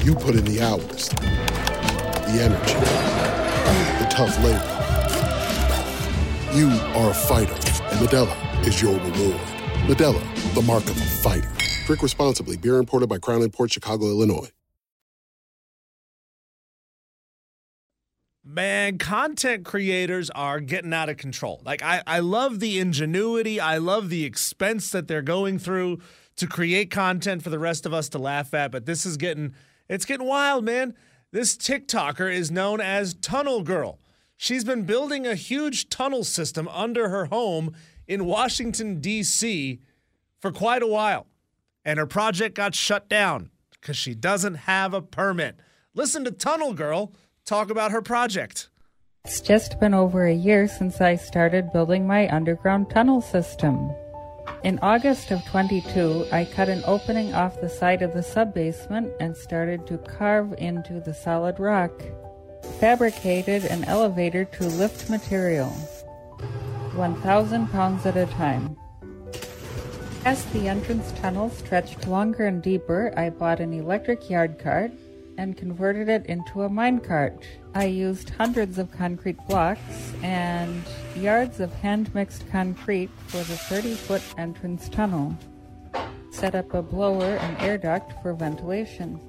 You 0.00 0.14
put 0.14 0.34
in 0.34 0.44
the 0.44 0.60
hours, 0.60 1.08
the 1.10 2.38
energy, 2.42 2.74
the 4.02 4.08
tough 4.10 4.36
labor. 4.42 4.78
You 6.52 6.68
are 6.98 7.10
a 7.10 7.14
fighter, 7.14 7.52
and 7.52 8.06
Modelo 8.06 8.66
is 8.66 8.82
your 8.82 8.94
reward. 8.94 9.40
Modelo, 9.86 10.54
the 10.54 10.62
mark 10.62 10.84
of 10.84 10.96
a 10.96 11.04
fighter. 11.04 11.50
Drink 11.86 12.02
responsibly. 12.02 12.56
Beer 12.56 12.78
imported 12.78 13.08
by 13.08 13.18
Crown 13.18 13.48
Port 13.50 13.72
Chicago, 13.72 14.06
Illinois. 14.06 14.50
Man, 18.44 18.98
content 18.98 19.64
creators 19.64 20.28
are 20.30 20.60
getting 20.60 20.92
out 20.92 21.08
of 21.08 21.16
control. 21.16 21.62
Like 21.64 21.82
I, 21.82 22.02
I 22.06 22.18
love 22.18 22.60
the 22.60 22.80
ingenuity. 22.80 23.60
I 23.60 23.78
love 23.78 24.10
the 24.10 24.24
expense 24.24 24.90
that 24.90 25.06
they're 25.06 25.22
going 25.22 25.58
through 25.58 26.00
to 26.36 26.46
create 26.46 26.90
content 26.90 27.42
for 27.42 27.50
the 27.50 27.58
rest 27.58 27.86
of 27.86 27.94
us 27.94 28.08
to 28.10 28.18
laugh 28.18 28.52
at. 28.52 28.72
But 28.72 28.84
this 28.84 29.06
is 29.06 29.16
getting 29.16 29.54
it's 29.92 30.06
getting 30.06 30.26
wild, 30.26 30.64
man. 30.64 30.94
This 31.32 31.54
TikToker 31.54 32.32
is 32.32 32.50
known 32.50 32.80
as 32.80 33.12
Tunnel 33.12 33.62
Girl. 33.62 33.98
She's 34.38 34.64
been 34.64 34.84
building 34.84 35.26
a 35.26 35.34
huge 35.34 35.90
tunnel 35.90 36.24
system 36.24 36.66
under 36.68 37.10
her 37.10 37.26
home 37.26 37.74
in 38.06 38.24
Washington, 38.24 39.00
D.C. 39.00 39.80
for 40.40 40.50
quite 40.50 40.82
a 40.82 40.86
while. 40.86 41.26
And 41.84 41.98
her 41.98 42.06
project 42.06 42.54
got 42.54 42.74
shut 42.74 43.10
down 43.10 43.50
because 43.70 43.98
she 43.98 44.14
doesn't 44.14 44.54
have 44.54 44.94
a 44.94 45.02
permit. 45.02 45.60
Listen 45.94 46.24
to 46.24 46.30
Tunnel 46.30 46.72
Girl 46.72 47.12
talk 47.44 47.70
about 47.70 47.90
her 47.90 48.00
project. 48.00 48.70
It's 49.26 49.42
just 49.42 49.78
been 49.78 49.92
over 49.92 50.26
a 50.26 50.34
year 50.34 50.68
since 50.68 51.02
I 51.02 51.16
started 51.16 51.70
building 51.70 52.06
my 52.06 52.34
underground 52.34 52.88
tunnel 52.88 53.20
system. 53.20 53.92
In 54.62 54.78
August 54.80 55.30
of 55.30 55.44
22, 55.46 56.26
I 56.32 56.44
cut 56.44 56.68
an 56.68 56.82
opening 56.86 57.34
off 57.34 57.60
the 57.60 57.68
side 57.68 58.02
of 58.02 58.14
the 58.14 58.20
subbasement 58.22 59.12
and 59.18 59.36
started 59.36 59.86
to 59.88 59.98
carve 59.98 60.54
into 60.58 61.00
the 61.00 61.14
solid 61.14 61.58
rock. 61.58 61.92
Fabricated 62.78 63.64
an 63.64 63.84
elevator 63.84 64.44
to 64.44 64.64
lift 64.64 65.10
material, 65.10 65.70
1,000 66.94 67.68
pounds 67.68 68.06
at 68.06 68.16
a 68.16 68.26
time. 68.26 68.76
As 70.24 70.44
the 70.46 70.68
entrance 70.68 71.10
tunnel 71.20 71.50
stretched 71.50 72.06
longer 72.06 72.46
and 72.46 72.62
deeper, 72.62 73.12
I 73.16 73.30
bought 73.30 73.58
an 73.58 73.72
electric 73.72 74.30
yard 74.30 74.58
cart 74.60 74.92
and 75.36 75.56
converted 75.56 76.08
it 76.08 76.26
into 76.26 76.62
a 76.62 76.68
minecart. 76.68 77.42
I 77.74 77.86
used 77.86 78.30
hundreds 78.30 78.78
of 78.78 78.92
concrete 78.92 79.38
blocks 79.48 80.12
and 80.22 80.84
yards 81.16 81.60
of 81.60 81.72
hand 81.74 82.14
mixed 82.14 82.48
concrete 82.50 83.10
for 83.26 83.38
the 83.38 83.56
30 83.56 83.94
foot 83.94 84.22
entrance 84.38 84.88
tunnel. 84.88 85.36
Set 86.30 86.54
up 86.54 86.72
a 86.74 86.82
blower 86.82 87.36
and 87.36 87.58
air 87.60 87.76
duct 87.78 88.14
for 88.22 88.32
ventilation. 88.34 89.20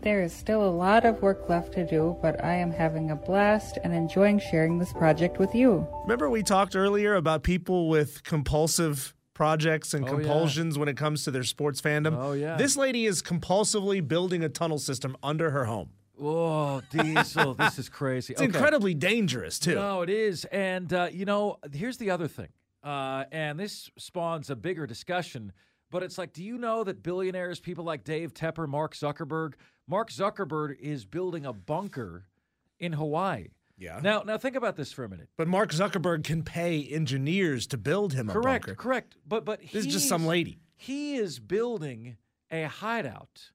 There 0.00 0.22
is 0.22 0.32
still 0.32 0.64
a 0.64 0.70
lot 0.70 1.04
of 1.04 1.20
work 1.22 1.48
left 1.48 1.72
to 1.74 1.84
do, 1.86 2.16
but 2.22 2.42
I 2.42 2.54
am 2.54 2.70
having 2.70 3.10
a 3.10 3.16
blast 3.16 3.78
and 3.82 3.92
enjoying 3.92 4.38
sharing 4.38 4.78
this 4.78 4.92
project 4.92 5.38
with 5.38 5.54
you. 5.54 5.86
Remember, 6.04 6.30
we 6.30 6.42
talked 6.42 6.76
earlier 6.76 7.16
about 7.16 7.42
people 7.42 7.88
with 7.88 8.22
compulsive 8.22 9.12
projects 9.34 9.94
and 9.94 10.04
Oh, 10.04 10.12
yeah. 10.12 10.14
compulsions 10.14 10.78
when 10.78 10.88
it 10.88 10.96
comes 10.96 11.24
to 11.24 11.30
their 11.30 11.42
sports 11.44 11.80
fandom. 11.80 12.16
Oh, 12.16 12.32
yeah. 12.32 12.56
This 12.56 12.76
lady 12.76 13.06
is 13.06 13.22
compulsively 13.22 14.06
building 14.06 14.42
a 14.42 14.48
tunnel 14.48 14.78
system 14.78 15.16
under 15.22 15.50
her 15.50 15.64
home. 15.66 15.90
Oh, 16.20 16.80
Diesel, 16.90 17.54
this 17.54 17.78
is 17.78 17.88
crazy. 17.88 18.32
It's 18.32 18.42
Okay. 18.42 18.46
incredibly 18.52 18.94
dangerous, 18.94 19.58
too. 19.58 19.74
No, 19.74 20.02
it 20.02 20.10
is. 20.10 20.44
And, 20.46 20.92
uh, 20.92 21.08
you 21.12 21.24
know, 21.24 21.58
here's 21.72 21.98
the 21.98 22.10
other 22.10 22.28
thing. 22.28 22.48
Uh, 22.82 23.24
and 23.32 23.58
this 23.58 23.90
spawns 23.98 24.50
a 24.50 24.56
bigger 24.56 24.86
discussion. 24.86 25.52
But 25.90 26.02
it's 26.02 26.18
like, 26.18 26.32
do 26.32 26.44
you 26.44 26.58
know 26.58 26.84
that 26.84 27.02
billionaires, 27.02 27.60
people 27.60 27.84
like 27.84 28.04
Dave 28.04 28.34
Tepper, 28.34 28.68
Mark 28.68 28.94
Zuckerberg, 28.94 29.54
Mark 29.86 30.10
Zuckerberg 30.10 30.78
is 30.78 31.04
building 31.06 31.46
a 31.46 31.52
bunker 31.52 32.26
in 32.78 32.92
Hawaii. 32.92 33.48
Yeah. 33.78 34.00
Now, 34.02 34.22
now 34.22 34.36
think 34.38 34.54
about 34.56 34.76
this 34.76 34.92
for 34.92 35.04
a 35.04 35.08
minute. 35.08 35.28
But 35.36 35.48
Mark 35.48 35.70
Zuckerberg 35.70 36.24
can 36.24 36.42
pay 36.42 36.82
engineers 36.84 37.66
to 37.68 37.78
build 37.78 38.12
him 38.12 38.28
a 38.28 38.34
bunker. 38.34 38.42
correct. 38.42 38.76
Correct. 38.76 39.16
But 39.26 39.44
but 39.44 39.60
This 39.60 39.86
is 39.86 39.92
just 39.92 40.08
some 40.08 40.26
lady. 40.26 40.58
He 40.76 41.14
is 41.16 41.38
building 41.38 42.16
a 42.50 42.64
hideout 42.64 43.52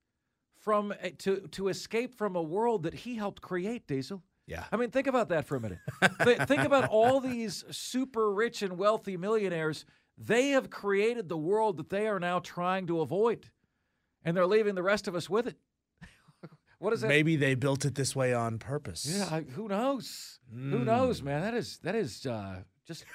from 0.63 0.93
a, 1.01 1.11
to 1.11 1.47
to 1.51 1.67
escape 1.67 2.15
from 2.15 2.35
a 2.35 2.41
world 2.41 2.83
that 2.83 2.93
he 2.93 3.15
helped 3.15 3.41
create. 3.41 3.85
Diesel. 3.87 4.23
Yeah. 4.47 4.65
I 4.71 4.77
mean, 4.77 4.89
think 4.91 5.07
about 5.07 5.29
that 5.29 5.45
for 5.45 5.55
a 5.55 5.59
minute. 5.61 5.79
Th- 6.23 6.37
think 6.39 6.63
about 6.63 6.89
all 6.89 7.19
these 7.21 7.63
super 7.71 8.33
rich 8.33 8.61
and 8.61 8.77
wealthy 8.77 9.15
millionaires. 9.17 9.85
They 10.17 10.49
have 10.49 10.69
created 10.69 11.29
the 11.29 11.37
world 11.37 11.77
that 11.77 11.89
they 11.89 12.07
are 12.07 12.19
now 12.19 12.39
trying 12.39 12.87
to 12.87 12.99
avoid, 13.01 13.49
and 14.23 14.35
they're 14.35 14.45
leaving 14.45 14.75
the 14.75 14.83
rest 14.83 15.07
of 15.07 15.15
us 15.15 15.29
with 15.29 15.47
it. 15.47 15.57
what 16.79 16.93
is 16.93 17.01
that? 17.01 17.07
Maybe 17.07 17.35
they 17.35 17.55
built 17.55 17.85
it 17.85 17.95
this 17.95 18.15
way 18.15 18.33
on 18.33 18.59
purpose. 18.59 19.05
Yeah, 19.05 19.27
I, 19.31 19.41
who 19.41 19.67
knows? 19.69 20.39
Who 20.53 20.79
Mm. 20.79 20.85
knows, 20.85 21.21
man? 21.23 21.41
That 21.41 21.53
is 21.55 21.79
that 21.83 21.95
is 21.95 22.25
uh, 22.25 22.63
just 22.85 23.05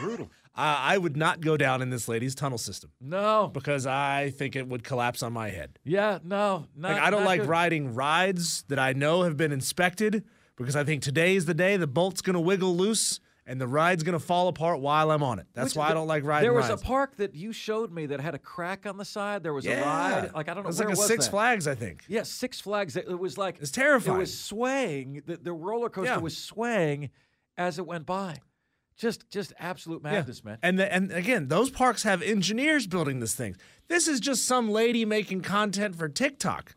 brutal. 0.00 0.30
Uh, 0.56 0.76
I 0.80 0.98
would 0.98 1.16
not 1.16 1.40
go 1.40 1.56
down 1.56 1.80
in 1.80 1.90
this 1.90 2.08
lady's 2.08 2.34
tunnel 2.34 2.58
system. 2.58 2.90
No. 3.00 3.50
Because 3.52 3.86
I 3.86 4.30
think 4.30 4.56
it 4.56 4.66
would 4.68 4.82
collapse 4.84 5.22
on 5.22 5.32
my 5.32 5.48
head. 5.50 5.78
Yeah, 5.84 6.18
no, 6.24 6.66
not, 6.76 6.92
like 6.94 7.02
I 7.02 7.10
don't 7.10 7.24
like 7.24 7.40
good. 7.42 7.48
riding 7.48 7.94
rides 7.94 8.64
that 8.68 8.78
I 8.78 8.92
know 8.92 9.22
have 9.22 9.36
been 9.36 9.52
inspected 9.52 10.24
because 10.56 10.74
I 10.76 10.84
think 10.84 11.02
today 11.02 11.36
is 11.36 11.46
the 11.46 11.54
day 11.54 11.76
the 11.76 11.86
bolt's 11.86 12.20
going 12.20 12.34
to 12.34 12.40
wiggle 12.40 12.76
loose 12.76 13.20
and 13.46 13.60
the 13.60 13.66
ride's 13.68 14.02
going 14.02 14.12
to 14.18 14.24
fall 14.24 14.48
apart 14.48 14.80
while 14.80 15.10
I'm 15.12 15.22
on 15.22 15.38
it. 15.38 15.46
That's 15.54 15.70
Which- 15.70 15.76
why 15.76 15.90
I 15.90 15.94
don't 15.94 16.06
like 16.08 16.24
riding 16.24 16.44
There 16.44 16.52
was 16.52 16.68
rides. 16.68 16.82
a 16.82 16.84
park 16.84 17.16
that 17.16 17.34
you 17.34 17.52
showed 17.52 17.92
me 17.92 18.06
that 18.06 18.20
had 18.20 18.34
a 18.34 18.38
crack 18.38 18.86
on 18.86 18.96
the 18.96 19.04
side. 19.04 19.42
There 19.44 19.54
was 19.54 19.66
a 19.66 19.80
ride. 19.80 20.32
Like 20.34 20.48
I 20.48 20.54
don't 20.54 20.64
know 20.64 20.66
It 20.66 20.66
was 20.66 20.78
like 20.80 20.88
a 20.88 20.90
was 20.90 21.06
Six 21.06 21.24
that? 21.26 21.30
Flags, 21.30 21.66
I 21.68 21.74
think. 21.76 22.02
Yeah, 22.08 22.24
Six 22.24 22.60
Flags. 22.60 22.96
It 22.96 23.06
it 23.08 23.18
was 23.18 23.38
like 23.38 23.58
It's 23.60 23.70
terrifying. 23.70 24.16
It 24.16 24.20
was 24.20 24.38
swaying. 24.38 25.22
The, 25.26 25.36
the 25.36 25.52
roller 25.52 25.88
coaster 25.88 26.12
Yeah. 26.14 26.18
was 26.18 26.36
swaying 26.36 27.10
as 27.56 27.78
it 27.78 27.86
went 27.86 28.04
by. 28.06 28.38
Just 29.00 29.30
just 29.30 29.54
absolute 29.58 30.02
Yeah. 30.04 30.12
madness, 30.12 30.44
man. 30.44 30.58
And 30.62 30.78
the, 30.78 30.92
and 30.92 31.10
again, 31.10 31.48
those 31.48 31.70
parks 31.70 32.02
have 32.02 32.20
engineers 32.20 32.86
building 32.86 33.18
this 33.20 33.34
thing. 33.34 33.56
This 33.88 34.06
is 34.06 34.20
just 34.20 34.44
some 34.44 34.70
lady 34.70 35.06
making 35.06 35.40
content 35.40 35.96
for 35.96 36.06
TikTok. 36.08 36.74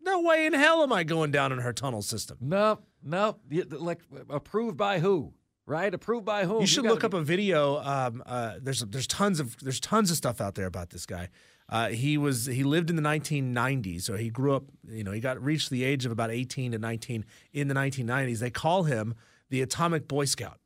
No 0.00 0.22
way 0.22 0.46
in 0.46 0.54
hell 0.54 0.82
am 0.82 0.90
I 0.92 1.04
going 1.04 1.30
down 1.32 1.52
in 1.52 1.58
her 1.58 1.74
tunnel 1.74 2.00
system. 2.00 2.38
No, 2.40 2.78
no. 3.02 3.36
Like 3.70 4.00
approved 4.30 4.78
by 4.78 5.00
who? 5.00 5.34
Right? 5.66 5.92
Approved 5.92 6.24
by 6.24 6.46
whom? 6.46 6.62
You 6.62 6.66
should 6.66 6.84
gotta 6.84 6.94
look 6.94 7.04
up 7.04 7.12
a 7.12 7.20
video. 7.20 7.78
Um, 7.82 8.22
uh, 8.24 8.54
there's 8.62 8.80
there's 8.80 9.06
tons 9.06 9.38
of 9.38 9.56
there's 9.58 9.80
tons 9.80 10.10
of 10.10 10.16
stuff 10.16 10.40
out 10.40 10.54
there 10.54 10.66
about 10.66 10.90
this 10.90 11.04
guy. 11.04 11.28
Uh, 11.68 11.88
he 11.88 12.16
was 12.16 12.46
he 12.46 12.62
lived 12.64 12.88
in 12.88 12.96
the 12.96 13.02
1990s, 13.02 14.02
so 14.02 14.16
he 14.16 14.30
grew 14.30 14.54
up. 14.54 14.64
You 14.88 15.04
know, 15.04 15.10
he 15.12 15.20
got 15.20 15.42
reached 15.42 15.68
the 15.68 15.84
age 15.84 16.06
of 16.06 16.12
about 16.12 16.30
18 16.30 16.72
to 16.72 16.78
19 16.78 17.24
in 17.52 17.68
the 17.68 17.74
1990s. 17.74 18.38
They 18.38 18.50
call 18.50 18.84
him 18.84 19.14
the 19.50 19.60
Atomic 19.60 20.08
Boy 20.08 20.24
Scout. 20.24 20.60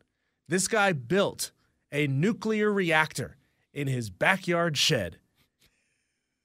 This 0.51 0.67
guy 0.67 0.93
built 0.93 1.53
a 1.93 2.09
nuclear 2.09 2.73
reactor 2.73 3.37
in 3.73 3.87
his 3.87 4.11
backyard 4.11 4.77
shed, 4.77 5.19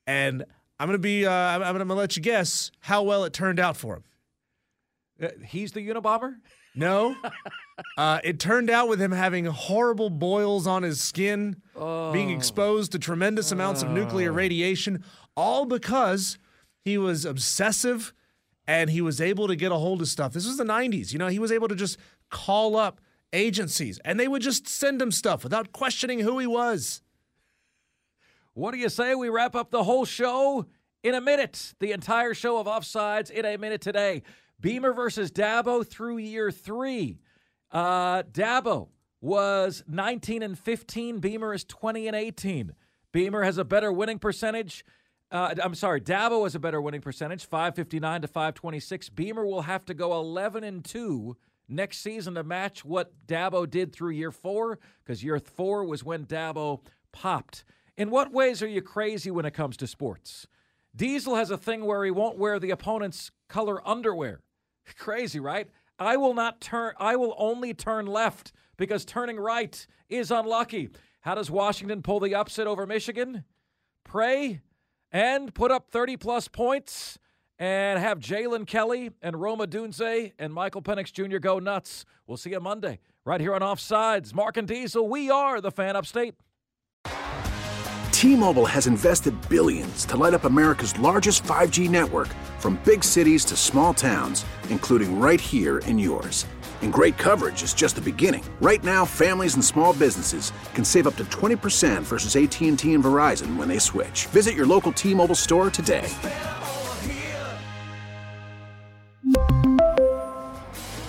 and 0.05 0.45
I'm 0.79 0.87
gonna 0.87 0.99
be 0.99 1.25
uh, 1.25 1.31
I'm, 1.31 1.63
I'm 1.63 1.75
gonna 1.75 1.95
let 1.95 2.15
you 2.15 2.21
guess 2.21 2.69
how 2.81 3.01
well 3.01 3.23
it 3.23 3.33
turned 3.33 3.59
out 3.59 3.75
for 3.75 3.95
him. 3.95 4.03
Uh, 5.23 5.45
he's 5.47 5.71
the 5.71 5.85
Unabomber. 5.85 6.35
No. 6.75 7.15
Uh, 7.97 8.21
it 8.23 8.39
turned 8.39 8.69
out 8.69 8.87
with 8.87 9.01
him 9.01 9.11
having 9.11 9.43
horrible 9.43 10.09
boils 10.09 10.65
on 10.65 10.81
his 10.81 11.01
skin, 11.01 11.61
being 12.13 12.29
exposed 12.29 12.93
to 12.93 12.97
tremendous 12.97 13.51
amounts 13.51 13.83
of 13.83 13.89
nuclear 13.89 14.31
radiation, 14.31 15.03
all 15.35 15.65
because 15.65 16.37
he 16.85 16.97
was 16.97 17.25
obsessive 17.25 18.13
and 18.65 18.89
he 18.89 19.01
was 19.01 19.19
able 19.19 19.49
to 19.49 19.57
get 19.57 19.73
a 19.73 19.75
hold 19.75 20.01
of 20.01 20.07
stuff. 20.07 20.31
This 20.31 20.47
was 20.47 20.55
the 20.55 20.63
90s. 20.63 21.11
You 21.11 21.19
know, 21.19 21.27
he 21.27 21.37
was 21.37 21.51
able 21.51 21.67
to 21.67 21.75
just 21.75 21.97
call 22.29 22.77
up 22.77 23.01
agencies 23.35 23.99
and 24.03 24.19
they 24.19 24.27
would 24.27 24.41
just 24.41 24.67
send 24.67 25.01
him 25.01 25.11
stuff 25.11 25.43
without 25.43 25.71
questioning 25.71 26.19
who 26.19 26.39
he 26.39 26.47
was. 26.47 27.01
What 28.53 28.71
do 28.71 28.77
you 28.77 28.89
say 28.89 29.13
we 29.13 29.29
wrap 29.29 29.55
up 29.55 29.69
the 29.69 29.83
whole 29.83 30.05
show 30.05 30.65
in 31.03 31.13
a 31.13 31.21
minute? 31.21 31.73
The 31.79 31.91
entire 31.91 32.33
show 32.33 32.57
of 32.57 32.67
Offsides 32.67 33.29
in 33.29 33.45
a 33.45 33.57
minute 33.57 33.81
today. 33.81 34.23
Beamer 34.59 34.93
versus 34.93 35.29
Dabo 35.29 35.85
through 35.85 36.17
year 36.17 36.51
three. 36.51 37.19
Uh, 37.71 38.23
Dabo 38.23 38.87
was 39.19 39.83
19 39.87 40.41
and 40.41 40.57
15. 40.57 41.19
Beamer 41.19 41.53
is 41.53 41.65
20 41.65 42.07
and 42.07 42.15
18. 42.15 42.73
Beamer 43.11 43.43
has 43.43 43.57
a 43.57 43.65
better 43.65 43.91
winning 43.91 44.19
percentage. 44.19 44.85
Uh, 45.31 45.55
I'm 45.61 45.75
sorry, 45.75 45.99
Dabo 45.99 46.43
has 46.43 46.55
a 46.55 46.59
better 46.59 46.79
winning 46.79 47.01
percentage, 47.01 47.45
559 47.45 48.21
to 48.21 48.27
526. 48.27 49.09
Beamer 49.09 49.45
will 49.45 49.63
have 49.63 49.83
to 49.85 49.93
go 49.93 50.13
11 50.13 50.63
and 50.63 50.85
2 50.85 51.35
next 51.67 51.99
season 51.99 52.35
to 52.35 52.43
match 52.43 52.85
what 52.85 53.13
Dabo 53.27 53.69
did 53.69 53.93
through 53.93 54.11
year 54.11 54.31
four, 54.31 54.79
because 55.03 55.23
year 55.23 55.39
four 55.39 55.85
was 55.85 56.03
when 56.03 56.25
Dabo 56.25 56.81
popped. 57.11 57.63
In 57.97 58.09
what 58.09 58.31
ways 58.31 58.61
are 58.61 58.67
you 58.67 58.81
crazy 58.81 59.31
when 59.31 59.45
it 59.45 59.53
comes 59.53 59.77
to 59.77 59.87
sports? 59.87 60.47
Diesel 60.95 61.35
has 61.35 61.51
a 61.51 61.57
thing 61.57 61.85
where 61.85 62.03
he 62.03 62.11
won't 62.11 62.37
wear 62.37 62.59
the 62.59 62.71
opponent's 62.71 63.31
color 63.49 63.85
underwear. 63.87 64.41
Crazy, 64.97 65.39
right? 65.39 65.69
I 65.97 66.17
will 66.17 66.33
not 66.33 66.59
turn 66.61 66.93
I 66.99 67.15
will 67.15 67.35
only 67.37 67.73
turn 67.73 68.05
left 68.05 68.51
because 68.77 69.05
turning 69.05 69.37
right 69.37 69.85
is 70.09 70.31
unlucky. 70.31 70.89
How 71.21 71.35
does 71.35 71.49
Washington 71.49 72.01
pull 72.01 72.19
the 72.19 72.35
upset 72.35 72.67
over 72.67 72.85
Michigan? 72.85 73.45
Pray 74.03 74.61
and 75.11 75.53
put 75.53 75.71
up 75.71 75.89
30 75.89 76.17
plus 76.17 76.47
points 76.47 77.17
and 77.59 77.99
have 77.99 78.19
Jalen 78.19 78.67
Kelly 78.67 79.11
and 79.21 79.39
Rome 79.39 79.59
Odunze 79.59 80.33
and 80.37 80.53
Michael 80.53 80.81
Penix 80.81 81.11
Jr. 81.11 81.37
go 81.37 81.59
nuts. 81.59 82.05
We'll 82.27 82.37
see 82.37 82.51
you 82.51 82.59
Monday 82.59 82.99
right 83.25 83.41
here 83.41 83.53
on 83.53 83.61
Offsides. 83.61 84.33
Mark 84.33 84.57
and 84.57 84.67
Diesel, 84.67 85.07
we 85.07 85.29
are 85.29 85.61
the 85.61 85.71
fan 85.71 85.95
upstate. 85.95 86.35
T-Mobile 88.11 88.65
has 88.65 88.87
invested 88.87 89.35
billions 89.49 90.05
to 90.05 90.17
light 90.17 90.33
up 90.33 90.45
America's 90.45 90.97
largest 90.99 91.43
5G 91.43 91.89
network 91.89 92.29
from 92.59 92.81
big 92.85 93.03
cities 93.03 93.45
to 93.45 93.55
small 93.55 93.93
towns, 93.93 94.45
including 94.69 95.19
right 95.19 95.39
here 95.39 95.79
in 95.79 95.99
yours. 95.99 96.45
And 96.81 96.91
great 96.91 97.17
coverage 97.17 97.61
is 97.61 97.73
just 97.73 97.95
the 97.95 98.01
beginning. 98.01 98.43
Right 98.61 98.83
now, 98.83 99.05
families 99.05 99.55
and 99.55 99.63
small 99.63 99.93
businesses 99.93 100.51
can 100.73 100.85
save 100.85 101.07
up 101.07 101.15
to 101.17 101.25
20% 101.25 102.03
versus 102.03 102.35
AT&T 102.35 102.93
and 102.93 103.03
Verizon 103.03 103.57
when 103.57 103.67
they 103.67 103.79
switch. 103.79 104.27
Visit 104.27 104.55
your 104.55 104.65
local 104.65 104.91
T-Mobile 104.91 105.35
store 105.35 105.69
today. 105.69 106.09